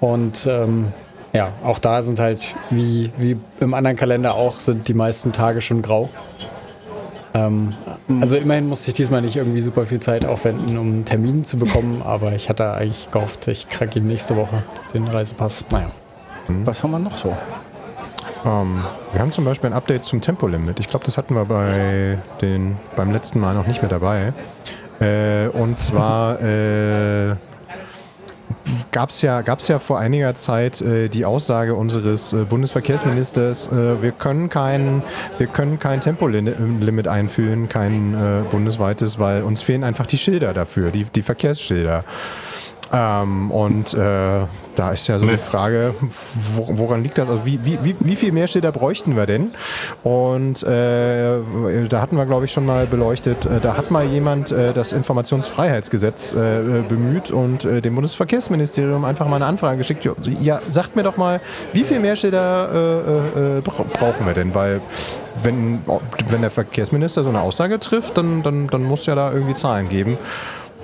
[0.00, 0.86] Und ähm,
[1.32, 5.60] ja, auch da sind halt, wie, wie im anderen Kalender auch, sind die meisten Tage
[5.60, 6.08] schon grau.
[7.34, 7.70] Ähm,
[8.20, 11.58] also immerhin musste ich diesmal nicht irgendwie super viel Zeit aufwenden, um einen Termin zu
[11.58, 14.62] bekommen, aber ich hatte eigentlich gehofft, ich kriege ihn nächste Woche,
[14.94, 15.64] den Reisepass.
[15.70, 15.90] Naja.
[16.48, 17.36] Was haben wir noch so?
[18.46, 18.80] Ähm,
[19.12, 20.78] wir haben zum Beispiel ein Update zum Tempolimit.
[20.80, 24.32] Ich glaube, das hatten wir bei den, beim letzten Mal noch nicht mit dabei.
[25.00, 27.34] Äh, und zwar äh,
[28.92, 34.02] gab es ja, gab's ja vor einiger Zeit äh, die Aussage unseres äh, Bundesverkehrsministers, äh,
[34.02, 35.02] wir können kein,
[35.38, 40.90] wir können kein Tempolimit einführen, kein äh, bundesweites, weil uns fehlen einfach die Schilder dafür,
[40.90, 42.04] die, die Verkehrsschilder.
[42.92, 44.40] Ähm, und äh,
[44.78, 45.94] da ist ja so die Frage,
[46.54, 47.28] wo, woran liegt das?
[47.28, 49.50] Also wie, wie, wie, wie viel mehr Schilder bräuchten wir denn?
[50.04, 51.38] Und äh,
[51.88, 54.92] da hatten wir, glaube ich, schon mal beleuchtet, äh, da hat mal jemand äh, das
[54.92, 60.08] Informationsfreiheitsgesetz äh, bemüht und äh, dem Bundesverkehrsministerium einfach mal eine Anfrage geschickt.
[60.40, 61.40] Ja, sagt mir doch mal,
[61.72, 63.16] wie viel mehr Schilder
[63.56, 64.54] äh, brauchen wir denn?
[64.54, 64.80] Weil
[65.42, 65.80] wenn,
[66.28, 69.88] wenn der Verkehrsminister so eine Aussage trifft, dann, dann, dann muss ja da irgendwie Zahlen
[69.88, 70.18] geben.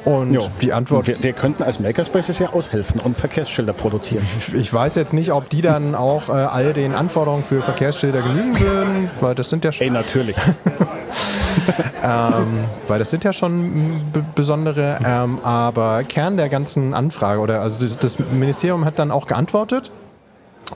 [0.05, 0.49] Und jo.
[0.61, 1.07] die Antwort.
[1.07, 4.27] Wir, wir, könnten als Makerspaces ja aushelfen und Verkehrsschilder produzieren.
[4.55, 8.59] Ich weiß jetzt nicht, ob die dann auch äh, all den Anforderungen für Verkehrsschilder genügen
[8.59, 9.87] würden, weil das sind ja schon.
[9.87, 10.37] Ey, natürlich.
[12.05, 14.01] ähm, weil das sind ja schon
[14.35, 19.91] besondere, ähm, aber Kern der ganzen Anfrage oder also das Ministerium hat dann auch geantwortet.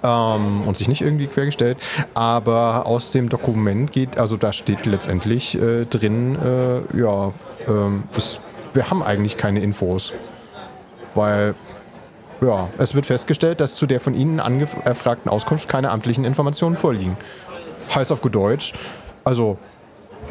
[0.03, 1.79] Ähm, und sich nicht irgendwie quergestellt,
[2.13, 7.33] aber aus dem Dokument geht, also da steht letztendlich äh, drin, äh, ja,
[7.67, 8.41] ähm, es
[8.77, 10.13] wir haben eigentlich keine Infos.
[11.15, 11.55] Weil
[12.41, 17.17] ja, es wird festgestellt, dass zu der von Ihnen angefragten Auskunft keine amtlichen Informationen vorliegen.
[17.95, 18.75] Heißt auf gut Deutsch,
[19.25, 19.57] also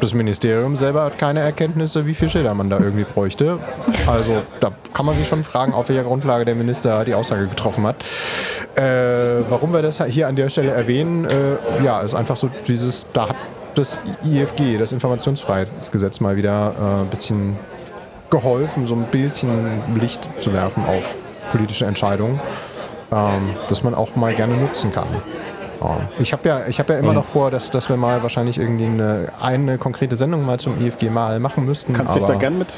[0.00, 3.58] das Ministerium selber hat keine Erkenntnisse, wie viel Schilder man da irgendwie bräuchte.
[4.06, 7.86] Also da kann man sich schon fragen, auf welcher Grundlage der Minister die Aussage getroffen
[7.86, 7.96] hat.
[8.76, 13.06] Äh, warum wir das hier an der Stelle erwähnen, äh, ja, ist einfach so dieses,
[13.14, 13.36] da hat
[13.74, 17.56] das IFG, das Informationsfreiheitsgesetz, mal wieder äh, ein bisschen
[18.30, 19.50] geholfen, so ein bisschen
[20.00, 21.14] Licht zu werfen auf
[21.50, 22.40] politische Entscheidungen,
[23.12, 25.08] ähm, das man auch mal gerne nutzen kann.
[25.82, 28.86] Ähm, ich habe ja, hab ja immer noch vor, dass, dass wir mal wahrscheinlich irgendwie
[28.86, 31.92] eine, eine konkrete Sendung mal zum IFG mal machen müssten.
[31.92, 32.72] Kannst du dich da gern mit?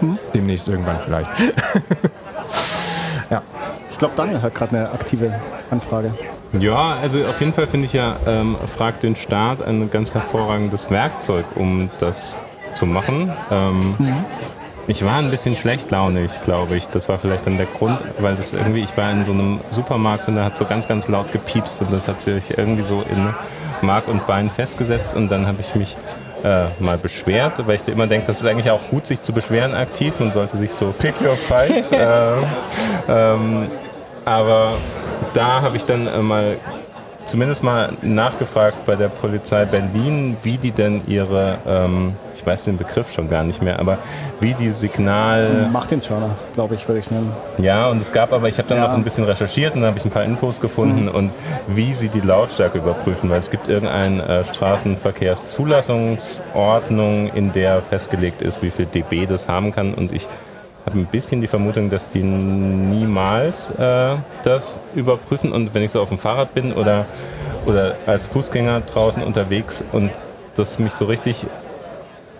[0.00, 0.18] Hm?
[0.34, 1.30] Demnächst irgendwann vielleicht.
[3.30, 3.42] ja.
[3.90, 6.12] Ich glaube, Daniel hat gerade eine aktive Anfrage.
[6.58, 10.90] Ja, also auf jeden Fall finde ich ja, ähm, fragt den Staat ein ganz hervorragendes
[10.90, 12.36] Werkzeug, um das
[12.74, 13.32] zu machen.
[13.50, 14.24] Ähm, mhm.
[14.86, 16.88] Ich war ein bisschen schlechtlaunig, glaube ich.
[16.88, 20.28] Das war vielleicht dann der Grund, weil das irgendwie, ich war in so einem Supermarkt
[20.28, 23.34] und da hat so ganz, ganz laut gepiepst und das hat sich irgendwie so in
[23.80, 25.96] Mark und Bein festgesetzt und dann habe ich mich
[26.44, 29.74] äh, mal beschwert, weil ich immer denke, das ist eigentlich auch gut, sich zu beschweren
[29.74, 30.20] aktiv.
[30.20, 31.90] Man sollte sich so pick your fights.
[31.92, 32.34] äh,
[33.08, 33.68] ähm,
[34.26, 34.72] aber
[35.32, 36.56] da habe ich dann äh, mal
[37.24, 42.76] zumindest mal nachgefragt bei der Polizei Berlin, wie die denn ihre, ähm, ich weiß den
[42.76, 43.96] Begriff schon gar nicht mehr, aber
[44.40, 45.68] wie die Signal...
[45.72, 47.32] Martinshörner, glaube ich, würde ich es nennen.
[47.58, 48.88] Ja, und es gab aber, ich habe dann ja.
[48.88, 51.10] noch ein bisschen recherchiert und dann habe ich ein paar Infos gefunden mhm.
[51.10, 51.30] und
[51.66, 58.62] wie sie die Lautstärke überprüfen, weil es gibt irgendeine äh, Straßenverkehrszulassungsordnung, in der festgelegt ist,
[58.62, 60.28] wie viel dB das haben kann und ich
[60.86, 65.52] habe ein bisschen die Vermutung, dass die niemals äh, das überprüfen.
[65.52, 67.06] Und wenn ich so auf dem Fahrrad bin oder,
[67.66, 70.10] oder als Fußgänger draußen unterwegs und
[70.56, 71.46] das mich so richtig,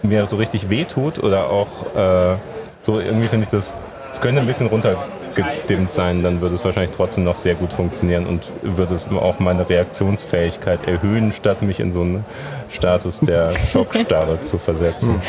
[0.03, 2.36] mir so richtig wehtut oder auch äh,
[2.80, 3.74] so irgendwie finde ich das,
[4.12, 8.26] es könnte ein bisschen runtergedimmt sein, dann würde es wahrscheinlich trotzdem noch sehr gut funktionieren
[8.26, 12.24] und würde es auch meine Reaktionsfähigkeit erhöhen, statt mich in so einen
[12.70, 15.20] Status der Schockstarre zu versetzen.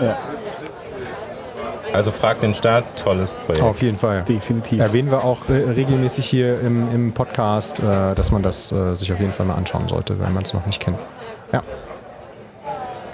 [0.00, 0.16] Ja.
[1.92, 3.62] Also frag den Staat, tolles Projekt.
[3.62, 4.22] Auf jeden Fall.
[4.22, 4.80] Definitiv.
[4.80, 9.12] Erwähnen wir auch äh, regelmäßig hier im, im Podcast, äh, dass man das äh, sich
[9.12, 10.98] auf jeden Fall mal anschauen sollte, wenn man es noch nicht kennt.
[11.52, 11.62] Ja.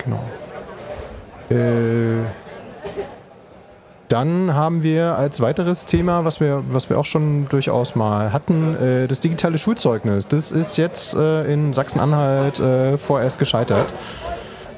[0.04, 0.20] Genau.
[1.50, 2.24] Äh,
[4.08, 8.76] dann haben wir als weiteres Thema, was wir, was wir auch schon durchaus mal hatten,
[8.76, 10.28] äh, das digitale Schulzeugnis.
[10.28, 12.60] Das ist jetzt äh, in Sachsen-Anhalt
[13.00, 13.86] vorerst gescheitert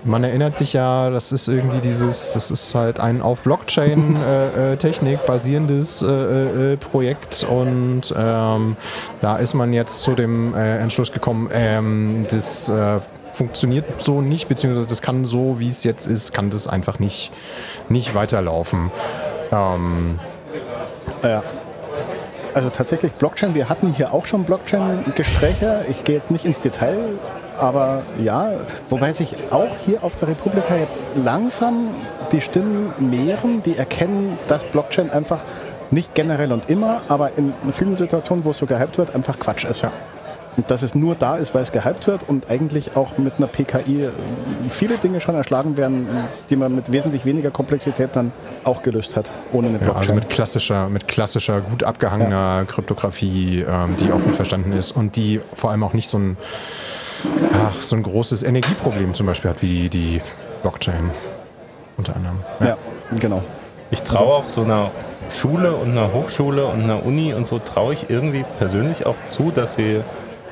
[0.04, 5.22] man erinnert sich ja, das ist irgendwie dieses, das ist halt ein auf Blockchain-Technik äh,
[5.22, 8.76] äh basierendes äh, äh, Projekt und ähm,
[9.20, 13.00] da ist man jetzt zu dem äh, Entschluss gekommen, ähm, das äh,
[13.32, 17.30] funktioniert so nicht, beziehungsweise das kann so, wie es jetzt ist, kann das einfach nicht,
[17.88, 18.90] nicht weiterlaufen.
[19.52, 20.18] Ähm,
[21.22, 21.42] ja.
[22.52, 25.84] Also tatsächlich Blockchain, wir hatten hier auch schon Blockchain-Gespräche.
[25.88, 26.98] Ich gehe jetzt nicht ins Detail,
[27.58, 28.52] aber ja,
[28.88, 31.88] wobei sich auch hier auf der Republika jetzt langsam
[32.32, 35.40] die Stimmen mehren, die erkennen, dass Blockchain einfach
[35.90, 39.64] nicht generell und immer, aber in vielen Situationen, wo es so gehypt wird, einfach Quatsch
[39.64, 39.82] ist.
[39.82, 39.90] Ja.
[40.56, 43.46] Und dass es nur da ist, weil es gehypt wird und eigentlich auch mit einer
[43.46, 44.08] PKI
[44.70, 46.08] viele Dinge schon erschlagen werden,
[46.50, 48.32] die man mit wesentlich weniger Komplexität dann
[48.64, 49.94] auch gelöst hat, ohne eine Blockchain.
[49.94, 52.64] Ja, also mit klassischer, mit klassischer, gut abgehangener ja.
[52.64, 56.36] Kryptographie, ähm, die auch gut verstanden ist und die vor allem auch nicht so ein
[57.54, 60.20] ach, so ein großes Energieproblem zum Beispiel hat wie die, die
[60.62, 61.10] Blockchain
[61.96, 62.38] unter anderem.
[62.60, 62.76] Ja, ja
[63.18, 63.42] genau.
[63.90, 64.90] Ich traue auch so einer
[65.30, 69.50] Schule und einer Hochschule und einer Uni und so traue ich irgendwie persönlich auch zu,
[69.50, 70.00] dass sie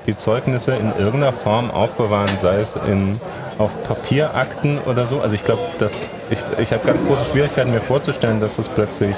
[0.09, 3.21] die Zeugnisse in irgendeiner Form aufbewahren, sei es in
[3.59, 5.21] auf Papierakten oder so.
[5.21, 9.17] Also ich glaube, dass ich, ich habe ganz große Schwierigkeiten mir vorzustellen, dass das plötzlich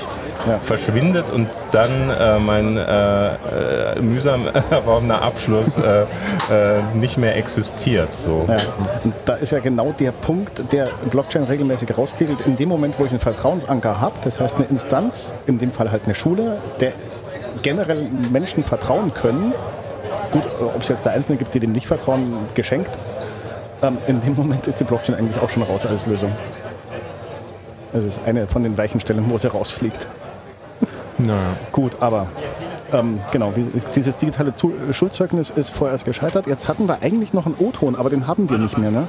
[0.48, 0.58] ja.
[0.58, 8.14] verschwindet und dann äh, mein äh, äh, mühsam erworbener Abschluss äh, äh, nicht mehr existiert.
[8.14, 8.46] So.
[8.48, 8.56] Ja.
[9.26, 12.40] Da ist ja genau der Punkt, der Blockchain regelmäßig rauskegelt.
[12.46, 15.92] In dem Moment, wo ich einen Vertrauensanker habe, das heißt eine Instanz, in dem Fall
[15.92, 16.92] halt eine Schule, der
[17.62, 19.52] generell Menschen vertrauen können.
[20.32, 22.90] Gut, ob es jetzt da Einzelne gibt, die dem nicht vertrauen, geschenkt
[23.82, 26.32] ähm, in dem Moment ist die Blockchain eigentlich auch schon raus als Lösung.
[27.92, 30.06] Also ist eine von den weichen Stellen, wo sie rausfliegt.
[31.18, 31.56] Naja.
[31.72, 32.26] Gut, aber
[32.92, 33.52] ähm, genau,
[33.94, 34.52] dieses digitale
[34.92, 36.46] Schulzeugnis ist vorerst gescheitert.
[36.46, 39.08] Jetzt hatten wir eigentlich noch einen O-Ton, aber den haben wir nicht mehr, ne?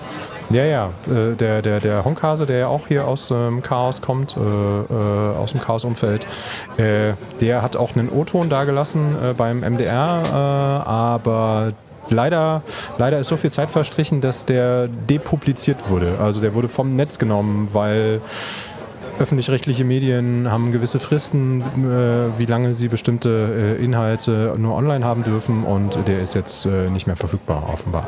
[0.50, 0.90] Ja, ja.
[1.08, 5.38] Äh, der, der, der Honkhase, der ja auch hier aus ähm, Chaos kommt, äh, äh,
[5.38, 6.26] aus dem Chaos-Umfeld,
[6.78, 11.74] äh, der hat auch einen O-Ton dagelassen äh, beim MDR, äh, aber
[12.10, 12.62] leider,
[12.98, 16.18] leider ist so viel Zeit verstrichen, dass der depubliziert wurde.
[16.22, 18.22] Also der wurde vom Netz genommen, weil
[19.20, 25.24] öffentlich-rechtliche Medien haben gewisse Fristen, äh, wie lange sie bestimmte äh, Inhalte nur online haben
[25.24, 28.08] dürfen und der ist jetzt äh, nicht mehr verfügbar, offenbar.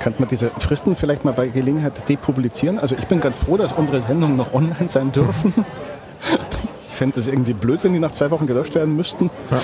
[0.00, 2.78] Könnte man diese Fristen vielleicht mal bei Gelegenheit depublizieren?
[2.78, 5.52] Also ich bin ganz froh, dass unsere Sendungen noch online sein dürfen.
[6.94, 9.28] Ich fände es irgendwie blöd, wenn die nach zwei Wochen gelöscht werden müssten.
[9.50, 9.60] Ja.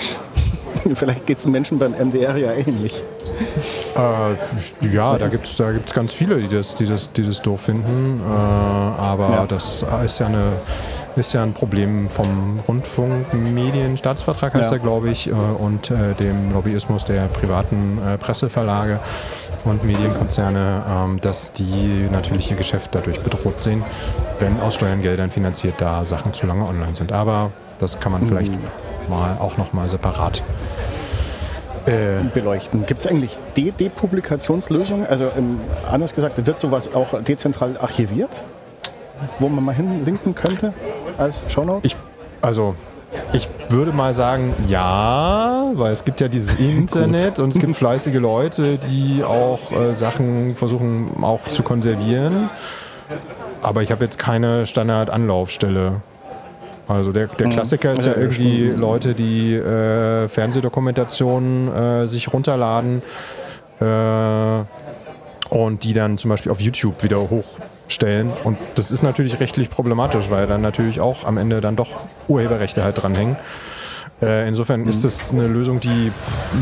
[0.95, 3.03] Vielleicht geht es den Menschen beim MDR ja ähnlich.
[3.97, 7.43] Äh, ja, da gibt es da gibt's ganz viele, die das, die das, die das
[7.43, 8.21] doof finden.
[8.21, 9.47] Äh, aber ja.
[9.47, 10.53] das ist ja eine
[11.17, 14.77] ist ja ein Problem vom Rundfunkmedienstaatsvertrag, heißt ja.
[14.77, 19.01] er, glaube ich, äh, und äh, dem Lobbyismus der privaten äh, Presseverlage
[19.65, 23.83] und Medienkonzerne, ähm, dass die natürlich ihr Geschäft dadurch bedroht sehen,
[24.39, 27.13] wenn aus Steuergeldern finanziert da Sachen zu lange online sind.
[27.13, 28.53] Aber das kann man vielleicht
[29.11, 30.43] mhm mal auch noch mal separat
[31.87, 32.87] äh, beleuchten.
[32.87, 35.07] Gibt es eigentlich Depublikationslösungen?
[35.07, 38.31] Also ähm, anders gesagt, wird sowas auch dezentral archiviert,
[39.39, 40.73] wo man mal hinlinken könnte
[41.19, 41.87] als Shownote?
[41.87, 41.97] Ich,
[42.41, 42.75] also
[43.33, 48.17] ich würde mal sagen, ja, weil es gibt ja dieses Internet und es gibt fleißige
[48.17, 52.49] Leute, die auch äh, Sachen versuchen auch zu konservieren.
[53.63, 56.01] Aber ich habe jetzt keine Standard-Anlaufstelle.
[56.91, 57.53] Also der, der mhm.
[57.53, 63.03] Klassiker ist ja, irgendwie Leute, die äh, Fernsehdokumentationen äh, sich runterladen
[63.81, 63.85] äh,
[65.51, 68.31] und die dann zum Beispiel auf YouTube wieder hochstellen.
[68.43, 72.83] Und das ist natürlich rechtlich problematisch, weil dann natürlich auch am Ende dann doch Urheberrechte
[72.83, 73.37] halt dranhängen.
[74.21, 74.89] Äh, insofern mhm.
[74.89, 76.11] ist das eine Lösung, die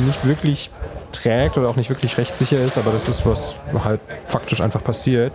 [0.07, 0.70] nicht wirklich
[1.13, 5.33] trägt oder auch nicht wirklich rechtssicher ist, aber das ist, was halt faktisch einfach passiert.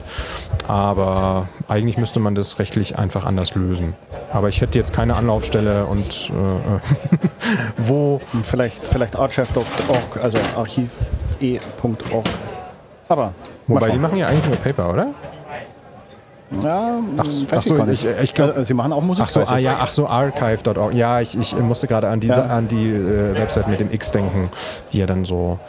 [0.67, 3.95] Aber eigentlich müsste man das rechtlich einfach anders lösen.
[4.31, 6.79] Aber ich hätte jetzt keine Anlaufstelle und äh,
[7.77, 8.21] wo.
[8.43, 12.25] Vielleicht, vielleicht archive.org, also archive.org.
[13.09, 13.33] Aber.
[13.67, 15.07] Wobei, die machen ja eigentlich nur Paper, oder?
[16.61, 19.25] Ja, ach, ach so, ich, ich glaub, Sie machen auch Musik.
[19.25, 20.93] Ach so, ah, ja, ach so archive.org.
[20.93, 22.43] Ja, ich, ich musste gerade an diese, ja.
[22.43, 24.49] an die äh, Website mit dem X denken,
[24.91, 25.59] die ja dann so,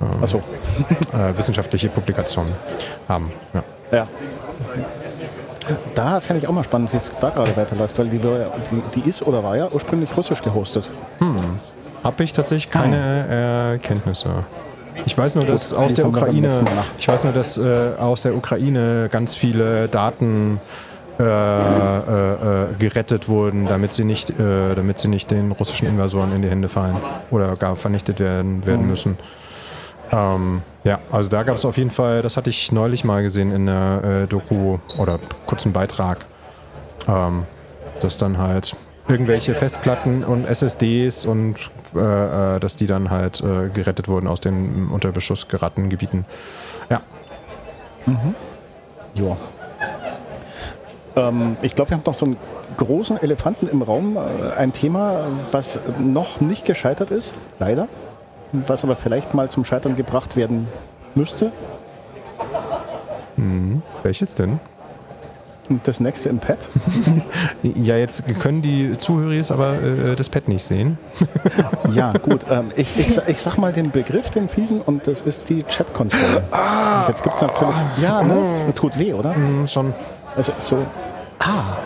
[0.00, 0.38] äh, so.
[1.12, 2.52] äh, wissenschaftliche Publikationen
[3.08, 3.30] haben.
[3.54, 3.62] Ja.
[3.92, 4.06] ja.
[5.94, 9.08] Da fände ich auch mal spannend, wie es da gerade weiterläuft, weil die, die, die,
[9.08, 10.88] ist oder war ja ursprünglich russisch gehostet.
[11.18, 11.36] Hm.
[12.02, 14.44] Habe ich tatsächlich keine äh, Kenntnisse.
[15.06, 16.50] Ich weiß nur, dass aus der Ukraine,
[16.98, 20.60] ich weiß nur, dass äh, aus der Ukraine ganz viele Daten
[21.18, 26.32] äh, äh, äh, gerettet wurden, damit sie nicht, äh, damit sie nicht den russischen Invasoren
[26.32, 26.96] in die Hände fallen
[27.32, 28.90] oder gar vernichtet werden, werden mhm.
[28.90, 29.18] müssen.
[30.12, 33.50] Ähm, ja, also da gab es auf jeden Fall, das hatte ich neulich mal gesehen
[33.50, 36.24] in der äh, Doku oder kurzen Beitrag,
[37.08, 37.44] ähm,
[38.00, 38.76] dass dann halt
[39.08, 41.56] irgendwelche Festplatten und SSDs und
[41.94, 46.26] äh, äh, dass die dann halt äh, gerettet wurden aus den unter Beschuss geraten Gebieten.
[46.90, 47.00] Ja.
[48.06, 48.34] Mhm.
[49.14, 49.36] Ja.
[51.16, 52.36] Ähm, ich glaube, wir haben noch so einen
[52.76, 54.16] großen Elefanten im Raum.
[54.16, 57.88] Äh, ein Thema, was noch nicht gescheitert ist, leider.
[58.52, 60.68] Was aber vielleicht mal zum Scheitern gebracht werden
[61.14, 61.52] müsste.
[63.36, 63.82] Mhm.
[64.02, 64.60] Welches denn?
[65.84, 66.58] Das nächste im Pad?
[67.62, 70.98] ja, jetzt können die Zuhörer aber äh, das Pad nicht sehen.
[71.92, 72.40] ja, gut.
[72.50, 76.42] Ähm, ich, ich, ich, sag mal den Begriff, den fiesen, und das ist die Chat-Konsole.
[76.50, 77.74] Ah, jetzt gibt es natürlich.
[78.02, 78.72] Ja, ne?
[78.74, 79.34] Tut weh, oder?
[79.34, 79.92] Mm, schon.
[80.36, 80.86] Also so.
[81.38, 81.76] Ah.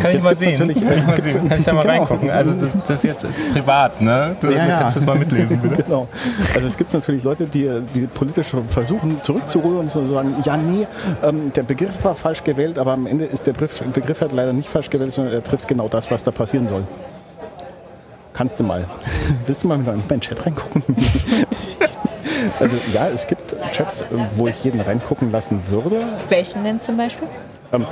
[0.00, 0.58] Kann ich mal sehen?
[0.58, 1.48] Kann ich mal sehen?
[1.48, 1.94] Kann ich da mal genau.
[1.94, 2.30] reingucken?
[2.30, 4.36] Also das, das ist jetzt privat, ne?
[4.40, 4.78] Du Ja, ja.
[4.78, 5.82] kannst das mal mitlesen, bitte.
[5.82, 6.08] Genau.
[6.54, 10.86] Also es gibt natürlich Leute, die, die politisch versuchen zurückzurühren und so sagen, ja nee,
[11.22, 14.52] ähm, der Begriff war falsch gewählt, aber am Ende ist der Begriff, Begriff halt leider
[14.52, 16.84] nicht falsch gewählt, sondern er trifft genau das, was da passieren soll.
[18.32, 18.84] Kannst du mal.
[19.46, 20.82] Willst du mal in meinen Chat reingucken?
[22.60, 24.04] also ja, es gibt Chats,
[24.36, 25.96] wo ich jeden reingucken lassen würde.
[26.28, 27.28] Welchen denn zum Beispiel?
[27.72, 27.86] Ähm,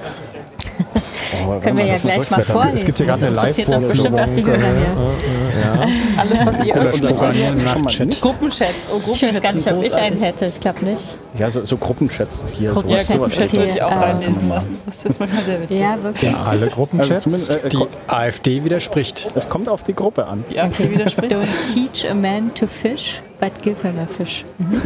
[1.47, 2.77] oh, Können wir ja gleich mal vorlesen.
[2.79, 5.89] Es gibt hier gerade das eine interessiert doch bestimmt auch die Hörer hier.
[6.16, 8.20] Alles, was ihr also unser Programmieren nicht.
[8.20, 8.91] Gruppenchats.
[8.91, 10.47] Oh, Ich weiß Gruppenchats gar nicht, ob ich einen hätte.
[10.47, 11.16] Ich glaube nicht.
[11.39, 12.68] Ja, so, so Gruppenchats hier.
[12.68, 12.74] Ja.
[12.74, 13.53] Gruppenchats okay.
[13.53, 14.79] würde ich auch Ähm, reinlesen lassen.
[14.87, 15.79] Das ist manchmal sehr witzig.
[15.79, 16.37] Ja, wirklich.
[16.37, 17.24] Alle Also Gruppenchats.
[17.24, 19.29] zumindest, äh, Die AfD widerspricht.
[19.35, 20.45] es kommt auf die Gruppe an.
[20.51, 21.33] Ja, okay, widerspricht.
[21.33, 24.45] Don't teach a man to fish, but give him a fish.
[24.59, 24.83] Mhm.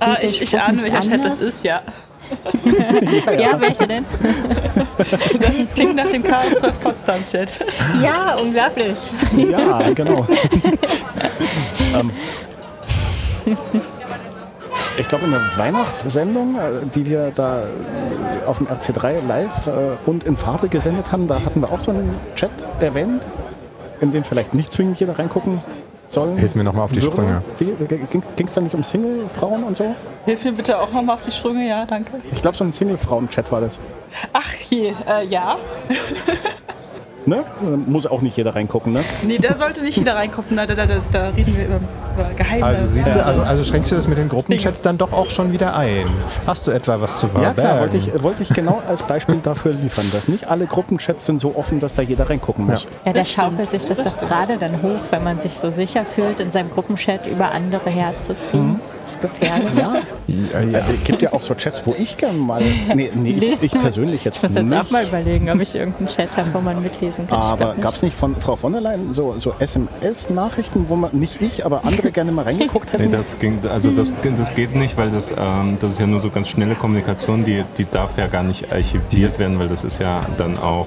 [0.00, 1.82] Ah, ich, ahne, welcher Chat das ist, ja.
[3.38, 4.04] Ja, welche denn?
[4.98, 7.60] Das klingt nach dem Chaos Treff Potsdam Chat.
[8.02, 9.12] Ja, unglaublich.
[9.36, 10.26] Ja, genau.
[11.96, 12.10] ähm,
[14.98, 17.64] ich glaube, in der Weihnachtssendung, äh, die wir da
[18.46, 19.70] auf dem RC3 live äh,
[20.08, 23.22] und in Farbe gesendet haben, da hatten wir auch so einen Chat erwähnt,
[24.00, 25.60] in den vielleicht nicht zwingend jeder reingucken
[26.12, 26.36] soll.
[26.38, 27.42] Hilf mir noch mal auf die Sprünge.
[27.58, 29.94] Ging es da nicht um Single-Frauen und so?
[30.24, 32.12] Hilf mir bitte auch nochmal auf die Sprünge, ja, danke.
[32.32, 33.78] Ich glaube, so ein Single-Frauen-Chat war das.
[34.32, 35.56] Ach je, äh, ja.
[37.26, 37.44] Ne?
[37.60, 39.00] Da Muss auch nicht jeder reingucken, ne?
[39.22, 41.76] Nee, da sollte nicht wieder reingucken, da, da, da, da reden wir über,
[42.16, 42.64] über geheime...
[42.64, 45.52] Also siehst du, also, also schränkst du das mit den Gruppenchats dann doch auch schon
[45.52, 46.06] wieder ein.
[46.46, 47.54] Hast du etwa was zu Ja, verbergen?
[47.62, 51.38] klar, wollte ich, wollte ich genau als Beispiel dafür liefern, dass nicht alle Gruppenchats sind
[51.40, 52.86] so offen, dass da jeder reingucken muss.
[53.04, 56.40] Ja, da schaukelt sich das doch gerade dann hoch, wenn man sich so sicher fühlt,
[56.40, 58.80] in seinem Gruppenchat über andere herzuziehen.
[58.80, 59.68] Das ist gefährlich.
[59.76, 59.94] Ja,
[60.26, 60.78] Ja, ja.
[60.78, 62.62] Also, es gibt ja auch so Chats, wo ich gerne mal.
[62.94, 64.80] Nee, nee ich, ich persönlich jetzt Ich muss jetzt nicht.
[64.80, 67.38] auch mal überlegen, ob ich irgendeinen Chat habe, wo man mitlesen kann.
[67.38, 67.82] Aber nicht.
[67.82, 71.64] gab es nicht von Frau von der Leyen so, so SMS-Nachrichten, wo man, nicht ich,
[71.66, 73.04] aber andere gerne mal reingeguckt hätten?
[73.10, 76.20] Nee, das ging, also das, das geht nicht, weil das, ähm, das ist ja nur
[76.20, 80.00] so ganz schnelle Kommunikation, die, die darf ja gar nicht archiviert werden, weil das ist
[80.00, 80.86] ja dann auch,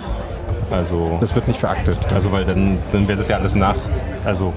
[0.71, 1.97] also, Das wird nicht veraktet.
[2.13, 3.75] also weil dann, dann wäre das ja alles nach,
[4.23, 4.53] also,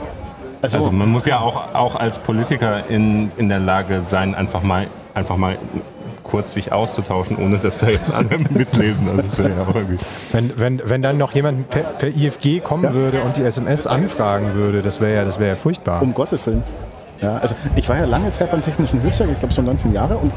[0.62, 4.62] Also- also man muss ja auch, auch als Politiker in, in der Lage sein, einfach
[4.62, 5.56] mal, einfach mal
[6.24, 9.08] kurz sich auszutauschen, ohne dass da jetzt alle mitlesen.
[9.08, 9.98] Also das wäre ja auch irgendwie.
[10.32, 14.54] Wenn, wenn, wenn dann noch jemand per, per IFG kommen würde und die SMS anfragen
[14.54, 16.02] würde, das wäre ja, das wäre ja furchtbar.
[16.02, 16.62] Um Gottes Willen.
[17.22, 20.18] Ja, also ich war ja lange Zeit beim Technischen Hilfswerk, ich glaube so 19 Jahre,
[20.18, 20.30] und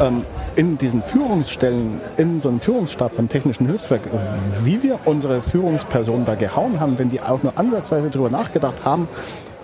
[0.00, 0.22] ähm,
[0.54, 4.02] in diesen Führungsstellen, in so einem Führungsstab beim Technischen Hilfswerk,
[4.62, 9.08] wie wir unsere Führungspersonen da gehauen haben, wenn die auch nur ansatzweise darüber nachgedacht haben,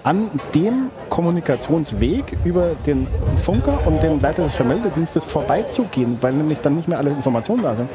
[0.05, 3.07] an dem Kommunikationsweg über den
[3.43, 7.75] Funker und den Leiter des Vermeldedienstes vorbeizugehen, weil nämlich dann nicht mehr alle Informationen da
[7.75, 7.89] sind.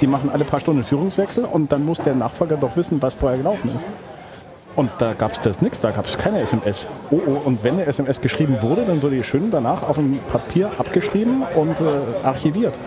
[0.00, 3.38] Die machen alle paar Stunden Führungswechsel und dann muss der Nachfolger doch wissen, was vorher
[3.38, 3.86] gelaufen ist.
[4.76, 6.86] Und da gab es das nichts, da gab es keine SMS.
[7.10, 10.18] Oh, oh, und wenn eine SMS geschrieben wurde, dann wurde die schön danach auf dem
[10.28, 11.84] Papier abgeschrieben und äh,
[12.22, 12.78] archiviert.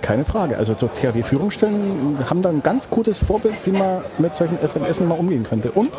[0.00, 0.56] Keine Frage.
[0.56, 5.18] Also so THW-Führungsstellen haben da ein ganz gutes Vorbild, wie man mit solchen SMS mal
[5.18, 5.72] umgehen könnte.
[5.72, 5.90] Und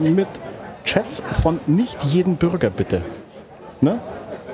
[0.00, 0.28] mit
[0.84, 3.02] Chats von nicht jedem Bürger, bitte.
[3.80, 3.98] Ne?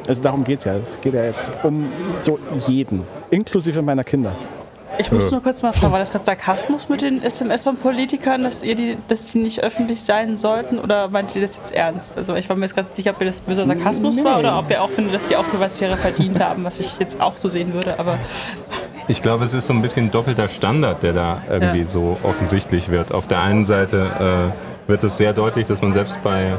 [0.08, 0.74] Also darum geht es ja.
[0.74, 1.86] Es geht ja jetzt um
[2.20, 4.32] so jeden, inklusive meiner Kinder.
[4.98, 8.42] Ich muss nur kurz mal fragen, war das gerade Sarkasmus mit den SMS von Politikern,
[8.42, 10.78] dass, ihr die, dass die nicht öffentlich sein sollten?
[10.78, 12.16] Oder meint ihr das jetzt ernst?
[12.16, 14.24] Also ich war mir jetzt nicht sicher, ob ihr das böser Sarkasmus Nee.
[14.24, 17.20] war oder ob ihr auch findet, dass die auch Privatsphäre verdient haben, was ich jetzt
[17.20, 17.98] auch so sehen würde.
[17.98, 18.18] Aber
[19.08, 21.86] Ich glaube, es ist so ein bisschen doppelter Standard, der da irgendwie Ja.
[21.86, 23.12] so offensichtlich wird.
[23.12, 24.06] Auf der einen Seite
[24.86, 26.52] äh, wird es sehr deutlich, dass man selbst bei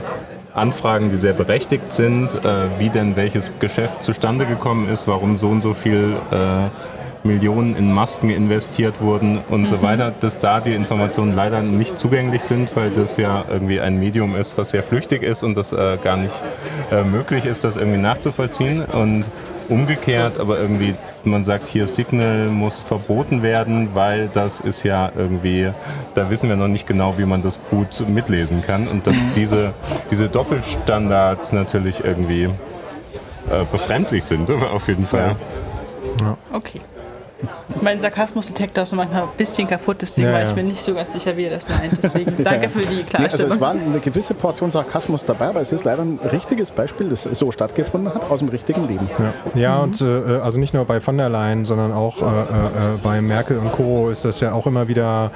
[0.54, 5.50] Anfragen, die sehr berechtigt sind, äh, wie denn welches Geschäft zustande gekommen ist, warum so
[5.50, 10.74] und so viel äh, Millionen in Masken investiert wurden und so weiter, dass da die
[10.74, 15.22] Informationen leider nicht zugänglich sind, weil das ja irgendwie ein Medium ist, was sehr flüchtig
[15.24, 16.42] ist und das äh, gar nicht
[16.92, 18.82] äh, möglich ist, das irgendwie nachzuvollziehen.
[18.84, 19.26] Und
[19.70, 25.72] umgekehrt, aber irgendwie, man sagt hier, Signal muss verboten werden, weil das ist ja irgendwie,
[26.16, 28.88] da wissen wir noch nicht genau, wie man das gut mitlesen kann.
[28.88, 29.74] Und dass diese,
[30.12, 32.50] diese Doppelstandards natürlich irgendwie äh,
[33.72, 35.36] befremdlich sind, auf jeden Fall.
[36.52, 36.82] okay.
[37.82, 41.14] Mein Sarkasmus-Detektor ist manchmal ein bisschen kaputt, deswegen Ja, war ich mir nicht so ganz
[41.14, 41.94] sicher, wie ihr das meint.
[42.02, 43.52] Deswegen danke für die Nee, also Klarstellung.
[43.52, 47.24] es war eine gewisse Portion Sarkasmus dabei, aber es ist leider ein richtiges Beispiel, das
[47.24, 49.08] so stattgefunden hat, aus dem richtigen Leben.
[49.20, 52.28] Ja, ja und äh, also nicht nur bei von der Leyen, sondern auch äh, äh,
[52.28, 54.10] äh, bei Merkel und Co.
[54.10, 55.32] ist das ja auch immer wieder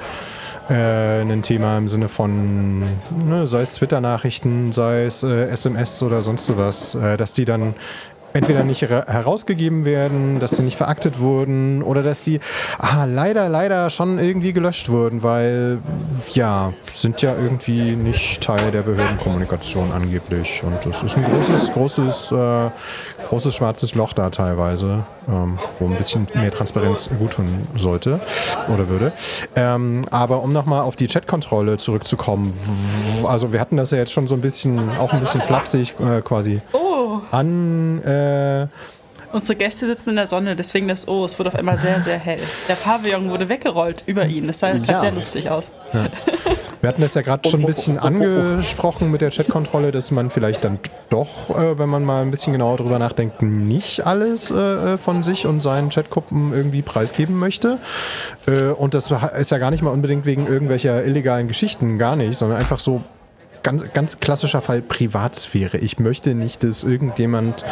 [0.70, 2.80] äh, ein Thema im Sinne von,
[3.26, 7.74] ne, sei es Twitter-Nachrichten, sei es äh, SMS oder sonst was, äh, dass die dann
[8.32, 12.40] entweder nicht her herausgegeben werden, dass sie nicht veraktet wurden oder dass die
[12.78, 15.78] ah, leider, leider schon irgendwie gelöscht wurden, weil
[16.32, 20.62] ja, sind ja irgendwie nicht Teil der Behördenkommunikation angeblich.
[20.64, 22.70] Und das ist ein großes, großes, äh,
[23.28, 28.20] großes schwarzes Loch da teilweise, ähm, wo ein bisschen mehr Transparenz gut tun sollte
[28.72, 29.12] oder würde.
[29.56, 32.52] Ähm, aber um nochmal auf die Chatkontrolle zurückzukommen,
[33.24, 36.20] also wir hatten das ja jetzt schon so ein bisschen, auch ein bisschen flapsig äh,
[36.22, 36.91] quasi Oh,
[37.32, 38.02] an.
[38.04, 38.66] Äh,
[39.32, 41.24] unsere Gäste sitzen in der Sonne, deswegen das O.
[41.24, 42.40] Es wurde auf einmal sehr, sehr hell.
[42.68, 44.46] Der Pavillon wurde weggerollt über ihn.
[44.46, 45.00] Das sah Ja.
[45.00, 45.70] sehr lustig aus.
[46.82, 50.64] Wir hatten das ja gerade schon ein bisschen angesprochen mit der Chatkontrolle, dass man vielleicht
[50.64, 50.80] dann
[51.10, 55.46] doch, äh, wenn man mal ein bisschen genauer drüber nachdenkt, nicht alles äh, von sich
[55.46, 57.78] und seinen Chatgruppen irgendwie preisgeben möchte.
[58.48, 62.36] Äh, und das ist ja gar nicht mal unbedingt wegen irgendwelcher illegalen Geschichten, gar nicht,
[62.36, 63.02] sondern einfach so
[63.62, 65.78] ganz, ganz klassischer Fall Privatsphäre.
[65.78, 67.64] Ich möchte nicht, dass irgendjemand,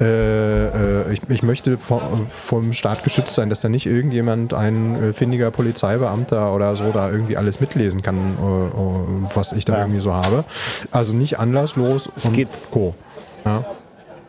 [0.00, 0.66] äh,
[1.04, 5.12] äh, ich, ich möchte vom, vom Staat geschützt sein, dass da nicht irgendjemand, ein äh,
[5.12, 9.78] findiger Polizeibeamter oder so, da irgendwie alles mitlesen kann, äh, was ich da Ja.
[9.80, 10.44] irgendwie so habe.
[10.90, 12.94] Also nicht anlasslos Es und geht- Co.
[13.44, 13.64] Ja.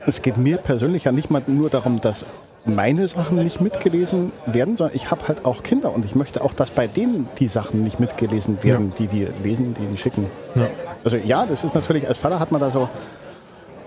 [0.05, 2.25] Es geht mir persönlich ja nicht mal nur darum, dass
[2.63, 6.53] meine Sachen nicht mitgelesen werden, sondern ich habe halt auch Kinder und ich möchte auch,
[6.53, 10.25] dass bei denen die Sachen nicht mitgelesen werden, die die lesen, die die schicken.
[10.55, 10.67] Ja.
[11.03, 12.89] Also ja, das ist natürlich, als Vater hat man da so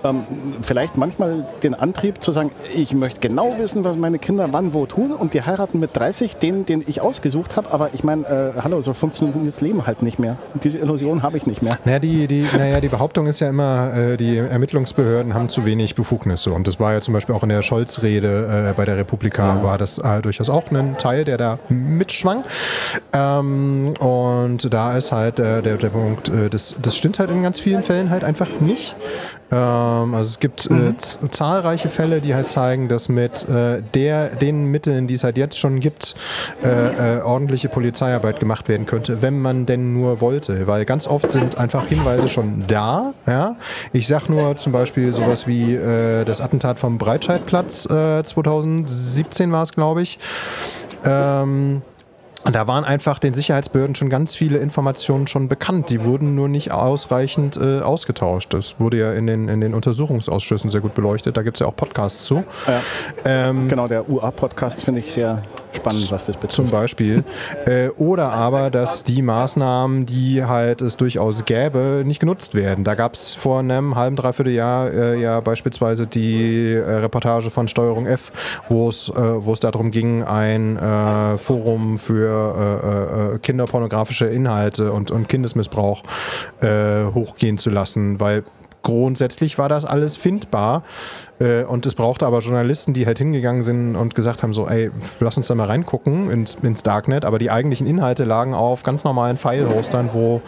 [0.04, 0.24] ähm,
[0.62, 4.86] vielleicht manchmal den Antrieb zu sagen, ich möchte genau wissen, was meine Kinder wann wo
[4.86, 8.26] tun und die heiraten mit 30, den, den ich ausgesucht habe, aber ich meine,
[8.56, 10.36] äh, hallo, so funktioniert das Leben halt nicht mehr.
[10.62, 11.78] Diese Illusion habe ich nicht mehr.
[11.84, 15.94] Naja, die, die, naja, die Behauptung ist ja immer, äh, die Ermittlungsbehörden haben zu wenig
[15.94, 16.52] Befugnisse.
[16.52, 19.78] Und das war ja zum Beispiel auch in der Scholz-Rede äh, bei der Republika, war
[19.78, 22.42] das äh, durchaus auch ein Teil, der da mitschwang.
[23.12, 27.42] Ähm, und da ist halt äh, der, der Punkt, äh, das, das stimmt halt in
[27.42, 28.94] ganz vielen Fällen halt einfach nicht.
[29.52, 34.28] Ähm, also es gibt äh, z- zahlreiche Fälle, die halt zeigen, dass mit äh, der,
[34.28, 36.14] den Mitteln, die es halt jetzt schon gibt,
[36.62, 40.66] äh, äh, ordentliche Polizeiarbeit gemacht werden könnte, wenn man denn nur wollte.
[40.66, 43.12] Weil ganz oft sind einfach Hinweise schon da.
[43.26, 43.56] Ja?
[43.92, 49.62] Ich sag nur zum Beispiel sowas wie äh, das Attentat vom Breitscheidplatz äh, 2017 war
[49.62, 50.18] es, glaube ich.
[51.04, 51.82] Ähm,
[52.44, 55.90] und da waren einfach den Sicherheitsbehörden schon ganz viele Informationen schon bekannt.
[55.90, 58.54] Die wurden nur nicht ausreichend äh, ausgetauscht.
[58.54, 61.36] Das wurde ja in den, in den Untersuchungsausschüssen sehr gut beleuchtet.
[61.36, 62.44] Da gibt es ja auch Podcasts zu.
[62.66, 62.80] Ja.
[63.24, 65.42] Ähm, Genau, der UA-Podcast finde ich sehr
[65.76, 66.54] spannend, was das betrifft.
[66.54, 67.24] zum Beispiel.
[67.66, 72.84] Äh, oder aber, dass die Maßnahmen, die halt es durchaus gäbe, nicht genutzt werden.
[72.84, 77.68] Da gab es vor einem halben, dreiviertel Jahr äh, ja beispielsweise die äh, Reportage von
[77.68, 78.32] Steuerung F,
[78.68, 85.28] wo es äh, wo darum ging, ein äh, Forum für äh, kinderpornografische Inhalte und, und
[85.28, 86.02] Kindesmissbrauch
[86.62, 88.44] hochgehen zu lassen, weil
[88.82, 90.82] grundsätzlich war das alles findbar.
[91.38, 94.90] Äh, und es brauchte aber Journalisten, die halt hingegangen sind und gesagt haben: so, ey,
[95.20, 97.24] lass uns da mal reingucken ins, ins Darknet.
[97.24, 100.42] Aber die eigentlichen Inhalte lagen auf ganz normalen File-Hostern, wo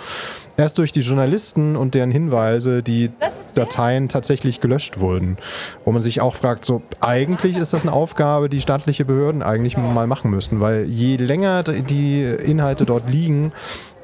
[0.56, 3.10] erst durch die Journalisten und deren Hinweise die
[3.54, 5.38] Dateien tatsächlich gelöscht wurden.
[5.84, 9.76] Wo man sich auch fragt, so, eigentlich ist das eine Aufgabe, die staatliche Behörden eigentlich
[9.76, 13.52] mal machen müssten, weil je länger die Inhalte dort liegen,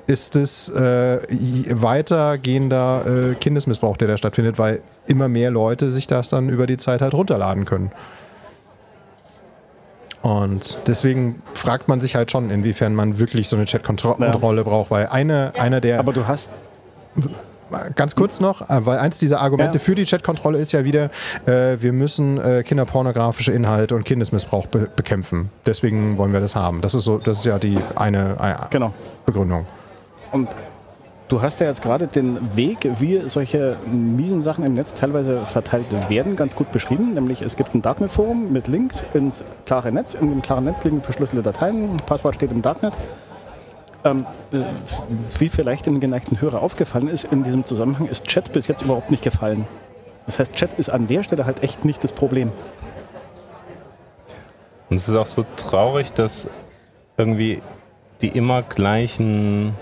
[0.08, 1.20] ist es äh,
[1.70, 6.78] weitergehender äh, Kindesmissbrauch, der da stattfindet, weil immer mehr Leute sich das dann über die
[6.78, 7.92] Zeit halt runterladen können.
[10.22, 15.06] Und deswegen fragt man sich halt schon, inwiefern man wirklich so eine Chat-Kontrolle braucht, weil
[15.06, 16.50] eine, einer der Aber du hast
[17.96, 19.84] Ganz kurz noch, äh, weil eins dieser Argumente Ja.
[19.84, 21.10] für die Chatkontrolle ist ja wieder,
[21.44, 25.50] äh, wir müssen äh, kinderpornografische Inhalte und Kindesmissbrauch be bekämpfen.
[25.66, 26.80] Deswegen wollen wir das haben.
[26.80, 28.94] Das ist so, das ist ja die eine äh, Genau.
[29.26, 29.66] Begründung.
[30.32, 30.48] Und
[31.28, 35.86] du hast ja jetzt gerade den Weg, wie solche miesen Sachen im Netz teilweise verteilt
[36.08, 37.14] werden, ganz gut beschrieben.
[37.14, 40.14] Nämlich es gibt ein Darknet-Forum mit Links ins klare Netz.
[40.14, 41.96] In dem klaren Netz liegen verschlüsselte Dateien.
[42.06, 42.94] Passwort steht im Darknet.
[44.04, 44.58] Ähm, äh,
[45.38, 49.10] wie vielleicht dem geneigten Hörer aufgefallen ist, in diesem Zusammenhang ist Chat bis jetzt überhaupt
[49.10, 49.66] nicht gefallen.
[50.26, 52.52] Das heißt, Chat ist an der Stelle halt echt nicht das Problem.
[54.90, 56.48] Und es ist auch so traurig, dass
[57.16, 57.60] irgendwie
[58.20, 59.74] die immer gleichen,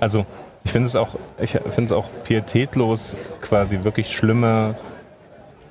[0.00, 0.26] also
[0.64, 1.08] ich finde es auch,
[1.40, 4.74] ich finde es auch pietätlos, quasi wirklich schlimme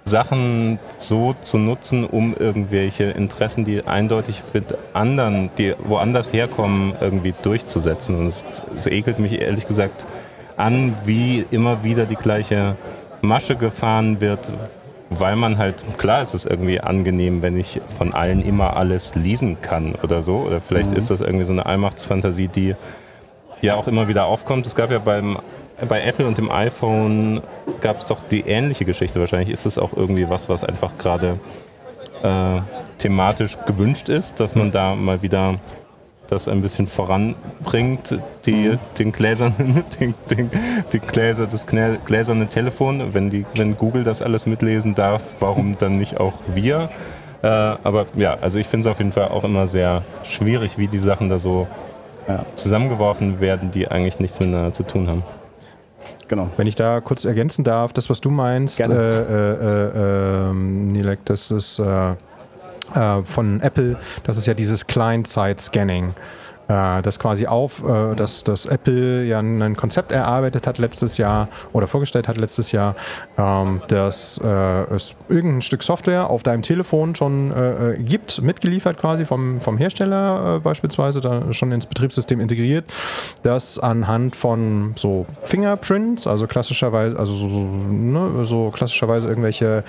[0.05, 7.33] Sachen so zu nutzen, um irgendwelche Interessen, die eindeutig mit anderen, die woanders herkommen, irgendwie
[7.43, 8.15] durchzusetzen.
[8.15, 8.43] Und es,
[8.75, 10.05] es ekelt mich ehrlich gesagt
[10.57, 12.75] an, wie immer wieder die gleiche
[13.21, 14.51] Masche gefahren wird,
[15.11, 19.61] weil man halt, klar ist es irgendwie angenehm, wenn ich von allen immer alles lesen
[19.61, 20.37] kann oder so.
[20.37, 22.75] Oder vielleicht ist das irgendwie so eine Allmachtsfantasie, die
[23.61, 24.65] ja auch immer wieder aufkommt.
[24.65, 25.37] Es gab ja beim
[25.87, 27.41] bei Apple und dem iPhone
[27.81, 29.19] gab es doch die ähnliche Geschichte.
[29.19, 31.39] Wahrscheinlich ist es auch irgendwie was, was einfach gerade
[32.21, 32.61] äh,
[32.97, 35.55] thematisch gewünscht ist, dass man da mal wieder
[36.27, 40.51] das ein bisschen voranbringt, die, den gläsernen, den, den,
[40.93, 43.13] die Gläser, das gläserne Telefon.
[43.13, 46.89] Wenn, die, wenn Google das alles mitlesen darf, warum dann nicht auch wir?
[47.41, 50.87] Äh, aber ja, also ich finde es auf jeden Fall auch immer sehr schwierig, wie
[50.87, 51.67] die Sachen da so
[52.29, 52.45] ja.
[52.55, 55.23] zusammengeworfen werden, die eigentlich nichts miteinander zu tun haben.
[56.27, 56.49] Genau.
[56.57, 61.49] Wenn ich da kurz ergänzen darf, das, was du meinst, äh, äh, äh, Nilek, das
[61.49, 62.11] ist äh,
[62.93, 66.13] äh, von Apple, das ist ja dieses Client-Side-Scanning
[66.69, 71.49] äh, das quasi auf, äh, dass, dass Apple ja ein Konzept erarbeitet hat letztes Jahr
[71.73, 72.95] oder vorgestellt hat letztes Jahr,
[73.37, 74.47] ähm, dass äh,
[74.93, 79.77] es irgendein Stück Software auf deinem Telefon schon äh, äh gibt, mitgeliefert quasi vom, vom
[79.77, 82.85] Hersteller beispielsweise, da schon ins Betriebssystem integriert,
[83.43, 89.83] das anhand von so Fingerprints, also klassischerweise, also so, ne, so klassischerweise irgendwelche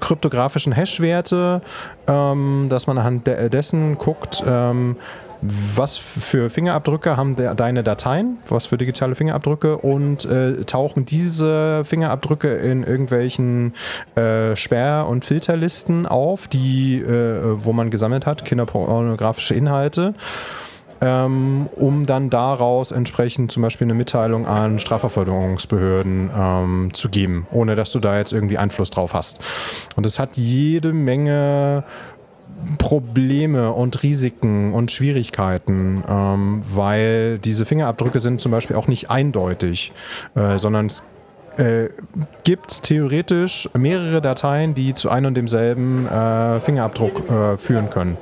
[0.00, 1.62] kryptografischen Hash-Werte,
[2.06, 4.96] ähm, dass man anhand dessen guckt, ähm,
[5.46, 11.84] was für Fingerabdrücke haben de deine Dateien, was für digitale Fingerabdrücke und äh, tauchen diese
[11.84, 13.74] Fingerabdrücke in irgendwelchen
[14.14, 20.14] äh, Sperr- und Filterlisten auf, die, äh, wo man gesammelt hat, kinderpornografische Inhalte
[21.04, 27.74] ähm, um dann daraus entsprechend zum Beispiel eine Mitteilung an Strafverfolgungsbehörden ähm, zu geben, ohne
[27.74, 29.40] dass du da jetzt irgendwie Einfluss drauf hast.
[29.96, 31.84] Und es hat jede Menge
[32.78, 39.92] Probleme und Risiken und Schwierigkeiten, ähm, weil diese Fingerabdrücke sind zum Beispiel auch nicht eindeutig,
[40.34, 41.02] äh, sondern es
[41.56, 41.88] äh,
[42.42, 48.16] gibt theoretisch mehrere Dateien, die zu einem und demselben äh, Fingerabdruck äh, führen können.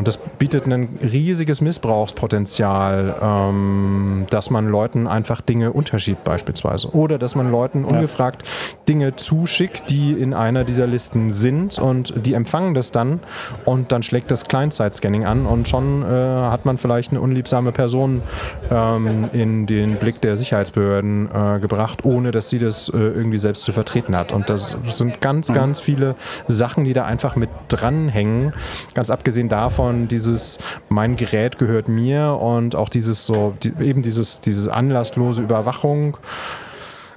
[0.00, 6.88] Und das bietet ein riesiges Missbrauchspotenzial, ähm, dass man Leuten einfach Dinge unterschiebt beispielsweise.
[6.94, 8.42] Oder dass man Leuten ungefragt
[8.88, 13.20] Dinge zuschickt, die in einer dieser Listen sind und die empfangen das dann
[13.66, 18.22] und dann schlägt das Client-Side-Scanning an und schon äh, hat man vielleicht eine unliebsame Person
[18.70, 23.64] ähm, in den Blick der Sicherheitsbehörden äh, gebracht, ohne dass sie das äh, irgendwie selbst
[23.64, 24.32] zu vertreten hat.
[24.32, 25.54] Und das sind ganz, mhm.
[25.54, 26.14] ganz viele
[26.48, 28.54] Sachen, die da einfach mit dranhängen.
[28.94, 34.02] Ganz abgesehen davon, von dieses, mein Gerät gehört mir und auch dieses so, die, eben
[34.02, 36.16] dieses, diese anlasslose Überwachung.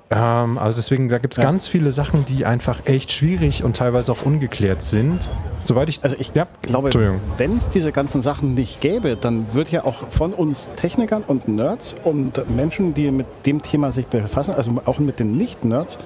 [0.10, 1.44] Ähm, also deswegen, da gibt es ja.
[1.44, 5.28] ganz viele Sachen, die einfach echt schwierig und teilweise auch ungeklärt sind.
[5.64, 6.04] Soweit ich.
[6.04, 6.90] Also ich ja, glaube,
[7.38, 11.48] wenn es diese ganzen Sachen nicht gäbe, dann würde ja auch von uns Technikern und
[11.48, 16.00] Nerds und Menschen, die mit dem Thema sich befassen, also auch mit den Nicht-Nerds,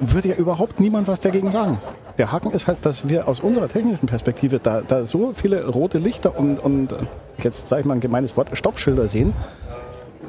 [0.00, 1.78] würde ja überhaupt niemand was dagegen sagen.
[2.18, 5.98] Der Haken ist halt, dass wir aus unserer technischen Perspektive da, da so viele rote
[5.98, 6.94] Lichter und, und
[7.38, 9.32] jetzt sage ich mal ein gemeines Wort, Stoppschilder sehen,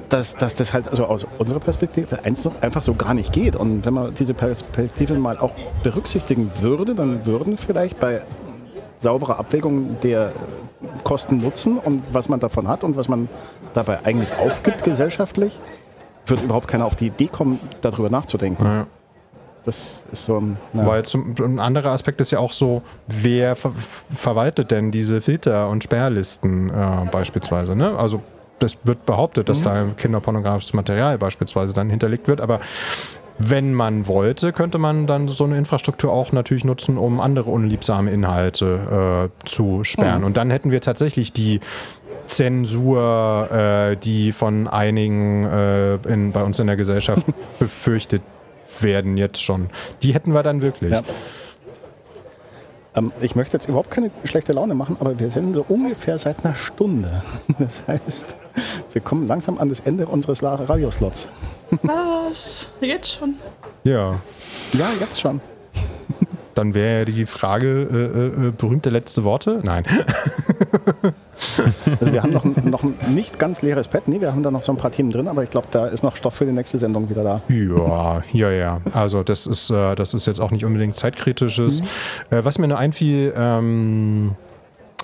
[0.09, 3.55] dass, dass das halt also aus unserer Perspektive einfach so gar nicht geht.
[3.55, 5.51] Und wenn man diese Perspektive mal auch
[5.84, 8.22] berücksichtigen würde, dann würden vielleicht bei
[8.97, 10.32] sauberer Abwägung der
[11.03, 13.28] Kosten-Nutzen und was man davon hat und was man
[13.74, 15.59] dabei eigentlich aufgibt gesellschaftlich,
[16.26, 18.63] wird überhaupt keiner auf die Idee kommen, darüber nachzudenken.
[18.63, 18.88] Ja.
[19.66, 20.57] Das ist so ein.
[20.74, 20.86] Ja.
[20.86, 23.72] Weil zum, ein anderer Aspekt ist ja auch so, wer ver
[24.13, 27.76] verwaltet denn diese Filter- und Sperrlisten äh, beispielsweise?
[27.76, 27.97] Ne?
[27.97, 28.22] Also
[28.59, 29.63] das wird behauptet, dass mhm.
[29.63, 32.59] da kinderpornografisches Material beispielsweise dann hinterlegt wird, aber
[33.38, 38.11] wenn man wollte, könnte man dann so eine Infrastruktur auch natürlich nutzen, um andere unliebsame
[38.11, 40.20] Inhalte äh, zu sperren.
[40.20, 40.26] Mhm.
[40.28, 41.59] Und dann hätten wir tatsächlich die
[42.28, 47.26] Zensur, äh, die von einigen äh, in, bei uns in der Gesellschaft
[47.59, 48.22] befürchtet
[48.82, 49.70] werden jetzt schon.
[50.03, 50.91] Die hätten wir dann wirklich.
[50.91, 51.03] Ja.
[52.95, 56.45] Ähm, ich möchte jetzt überhaupt keine schlechte Laune machen, aber wir sind so ungefähr seit
[56.45, 57.24] einer Stunde.
[57.59, 58.36] Das heißt,
[58.93, 61.28] wir kommen langsam an das Ende unseres Radioslots.
[61.84, 62.70] Was?
[62.82, 63.36] Jetzt schon?
[63.84, 64.20] Ja.
[64.74, 65.41] Ja, jetzt schon.
[66.56, 69.60] Dann wäre die Frage, äh, äh, berühmte letzte Worte?
[69.64, 69.84] Nein.
[71.99, 74.08] Also wir haben noch, noch ein nicht ganz leeres Pad.
[74.08, 76.03] Nee, wir haben da noch so ein paar Themen drin, aber ich glaube, da ist
[76.03, 77.41] noch Stoff für die nächste Sendung wieder da.
[77.49, 78.82] Ja, ja, ja.
[78.93, 81.82] Also das ist, äh, das ist jetzt auch nicht unbedingt zeitkritisches.
[81.82, 82.38] Mhm.
[82.38, 84.36] Äh, was mir nur einfiel, ähm,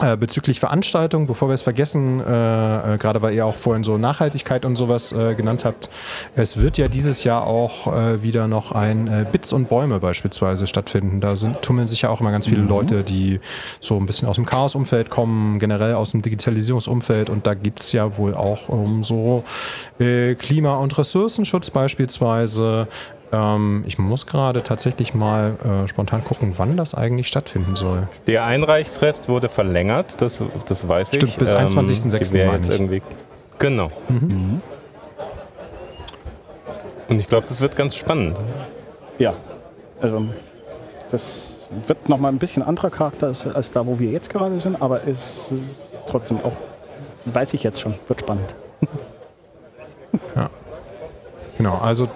[0.02, 3.98] äh, bezüglich Veranstaltungen, bevor wir es vergessen, äh, äh, gerade weil ihr auch vorhin so
[3.98, 5.90] Nachhaltigkeit und sowas äh, genannt habt,
[6.36, 10.68] es wird ja dieses Jahr auch äh, wieder noch ein äh, Bits und Bäume beispielsweise
[10.68, 11.22] stattfinden.
[11.22, 12.70] Da sind, tummeln sich ja auch immer ganz viele mhm.
[12.70, 13.40] Leute, die
[13.80, 17.92] so ein bisschen aus dem Chaos-Umfeld kommen, generell aus dem Digitalisierungsumfeld und da geht es
[17.92, 19.44] ja wohl auch um so
[20.00, 22.88] Klima- und Ressourcenschutz beispielsweise,
[23.32, 28.08] ähm, ich muss gerade tatsächlich mal äh, spontan gucken, wann das eigentlich stattfinden soll.
[28.28, 31.38] Der Einreichfrist wurde verlängert, das, das weiß Stimmt, ich.
[31.38, 32.58] bis ähm, 21.06.
[32.58, 33.02] jetzt irgendwie.
[33.60, 33.92] Genau.
[34.10, 34.62] Mhm.
[37.08, 38.38] Und ich glaube, das wird ganz spannend.
[39.20, 39.34] Ja,
[40.02, 40.26] also
[41.10, 44.82] das wird nochmal ein bisschen anderer Charakter als, als da, wo wir jetzt gerade sind,
[44.82, 46.54] aber es ist trotzdem auch,
[47.26, 48.56] weiß ich jetzt schon, wird spannend.
[51.58, 52.10] Genau, also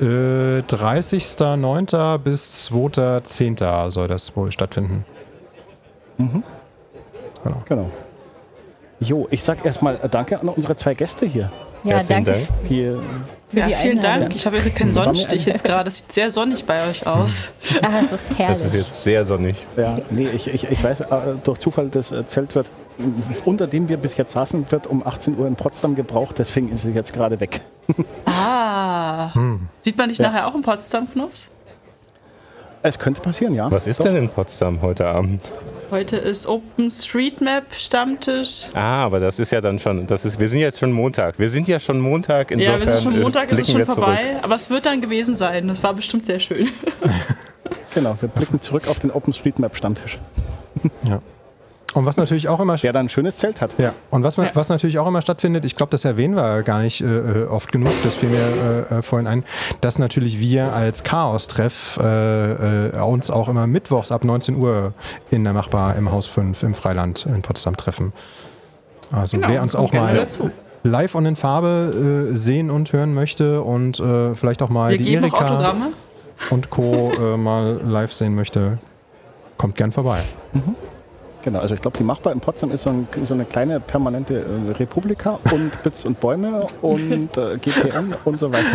[0.00, 2.18] äh, 30.09.
[2.18, 3.90] bis 2.10.
[3.90, 5.04] soll das wohl stattfinden.
[7.66, 7.90] Genau.
[9.00, 11.50] Jo, ich sag erstmal Danke an unsere zwei Gäste hier.
[11.84, 12.64] Ja, Herzlichen danke Dank.
[12.68, 12.96] Die,
[13.52, 14.20] Ja, die vielen Einladung.
[14.22, 14.36] Dank.
[14.36, 15.88] Ich habe irgendwie keinen Sonnenstich jetzt gerade.
[15.88, 17.50] Es sieht sehr sonnig bei euch aus.
[17.82, 18.58] Ah, es ist herrlich.
[18.62, 19.64] Das ist jetzt sehr sonnig.
[19.76, 21.06] ja, nee, ich, ich, ich weiß, äh,
[21.44, 22.70] durch Zufall, das Zelt wird,
[23.44, 26.84] unter dem wir bis jetzt saßen, wird um 18 Uhr in Potsdam gebraucht, deswegen ist
[26.84, 27.60] es jetzt gerade weg.
[28.26, 29.30] Ah.
[29.80, 30.28] Sieht man dich Ja.
[30.30, 31.48] nachher auch im Potsdam-Knopf?
[32.82, 33.70] Es könnte passieren, ja.
[33.70, 34.04] Was ist Doch.
[34.06, 35.52] denn in Potsdam heute Abend?
[35.90, 38.66] Heute ist OpenStreetMap Stammtisch.
[38.74, 41.38] Ah, aber das ist ja dann schon, das ist, wir sind jetzt schon Montag.
[41.38, 43.78] Wir sind ja schon Montag, insofern ja, wir sind schon äh, Montag, ist es schon
[43.78, 44.04] wir zurück.
[44.04, 44.36] vorbei.
[44.40, 45.68] Aber es wird dann gewesen sein.
[45.68, 46.68] Das war bestimmt sehr schön.
[47.92, 50.20] Genau, wir blicken zurück auf den OpenStreetMap-Stammtisch,
[51.02, 51.20] Ja.
[51.92, 53.72] Und was natürlich auch immer der dann ein schönes Zelt hat.
[53.78, 54.50] Ja, und was, Ja.
[54.54, 57.92] was natürlich auch immer stattfindet, ich glaube, das erwähnen wir gar nicht äh, oft genug,
[58.04, 59.44] das fiel mir äh, äh, vorhin ein,
[59.80, 64.92] dass natürlich wir als Chaos-Treff äh, äh, uns auch immer mittwochs ab 19 Uhr
[65.32, 68.12] in der Machbar im Haus 5 im Freiland in Potsdam treffen.
[69.10, 70.52] Also Genau, wer uns auch mal dazu.
[70.84, 74.98] live und in Farbe äh, sehen und hören möchte und äh, vielleicht auch mal Wir
[74.98, 75.86] die Erika Autogramme.
[76.50, 77.10] und Co.
[77.20, 78.78] äh, mal live sehen möchte,
[79.56, 80.20] kommt gern vorbei.
[81.42, 84.40] Genau, also ich glaube, die Machbar in Potsdam ist so, ein, so eine kleine permanente
[84.40, 88.66] äh, Republika und Bits und Bäume und äh, GPN und so weiter.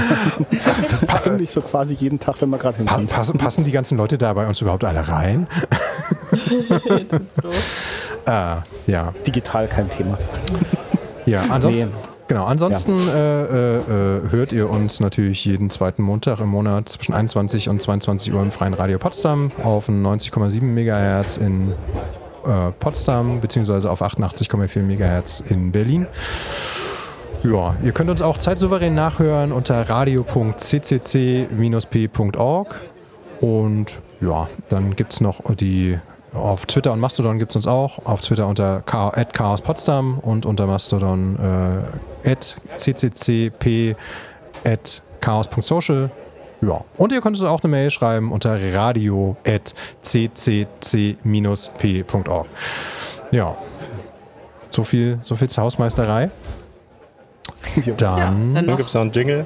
[1.26, 3.10] Eigentlich so quasi jeden Tag, wenn man gerade Pa hinkommt.
[3.10, 5.48] passen, passen die ganzen Leute da bei uns überhaupt alle rein?
[8.26, 9.14] Ah, ja.
[9.28, 10.18] Digital kein Thema.
[11.26, 11.96] Ja, ansonsten, Nee.
[12.28, 13.82] genau, ansonsten äh, äh, äh,
[14.32, 18.52] hört ihr uns natürlich jeden zweiten Montag im Monat zwischen 21 und 22 Uhr im
[18.52, 21.74] Freien Radio Potsdam auf 90,7 MHz in
[22.46, 26.08] äh, Potsdam beziehungsweise auf 88,4 MHz in Berlin.
[27.44, 32.82] Ja, ihr könnt uns auch zeitsouverän nachhören unter radio.ccc-p.org
[33.42, 36.00] und ja, dann gibt es noch die
[36.34, 38.00] auf Twitter und Mastodon gibt es uns auch.
[38.06, 41.38] Auf Twitter unter Cha- Chaos Potsdam und unter Mastodon
[42.26, 42.36] äh,
[42.78, 43.96] cccp
[44.66, 46.10] at chaos.social.
[46.66, 46.84] Ja.
[46.98, 51.18] Und ihr könnt uns auch eine Mail schreiben unter radio at ccc-p.org.
[53.32, 53.56] Ja.
[54.70, 56.30] So viel, so viel zur Hausmeisterei.
[57.98, 59.46] Dann Dann Dann gibt es noch einen Jingle.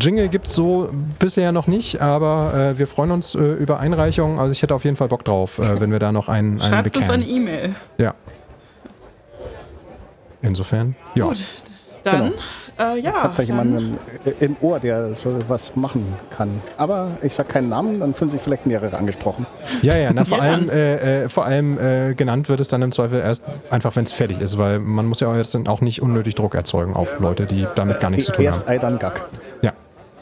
[0.00, 4.38] Jingle gibt es so bisher noch nicht, aber äh, wir freuen uns äh, über Einreichungen.
[4.38, 6.70] Also ich hätte auf jeden Fall Bock drauf, äh, wenn wir da noch einen, einen
[6.70, 7.48] schreibt uns eine bekämen.
[7.48, 7.74] E-Mail.
[7.98, 8.14] Ja.
[10.42, 11.26] Insofern, ja.
[11.26, 11.44] Gut,
[12.02, 12.32] dann,
[12.80, 13.12] äh, ja.
[13.22, 16.48] Habt da dann- jemanden im, im Ohr, der so was machen kann.
[16.76, 19.46] Aber ich sag keinen Namen, dann fühlen sich vielleicht mehrere angesprochen.
[19.82, 22.82] Ja, ja, na, vor Ja, allem, äh, äh, vor allem äh, genannt wird es dann
[22.82, 25.80] im Zweifel erst einfach, wenn es fertig ist, weil man muss ja jetzt dann auch
[25.80, 28.72] nicht unnötig Druck erzeugen auf Leute, die damit gar nichts zu tun Erst haben.
[28.74, 29.28] Ei, dann Gack.
[29.62, 29.72] Ja,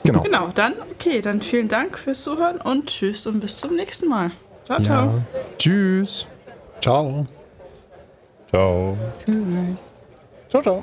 [0.05, 0.23] genau.
[0.23, 4.31] Genau, dann, okay, dann vielen Dank fürs Zuhören und tschüss und bis zum nächsten Mal.
[4.65, 5.05] Ciao, ciao.
[5.05, 5.13] Ja.
[5.59, 6.27] Tschüss.
[6.81, 7.27] Ciao.
[8.51, 8.97] Ciao.
[10.51, 10.83] Ciao, ciao.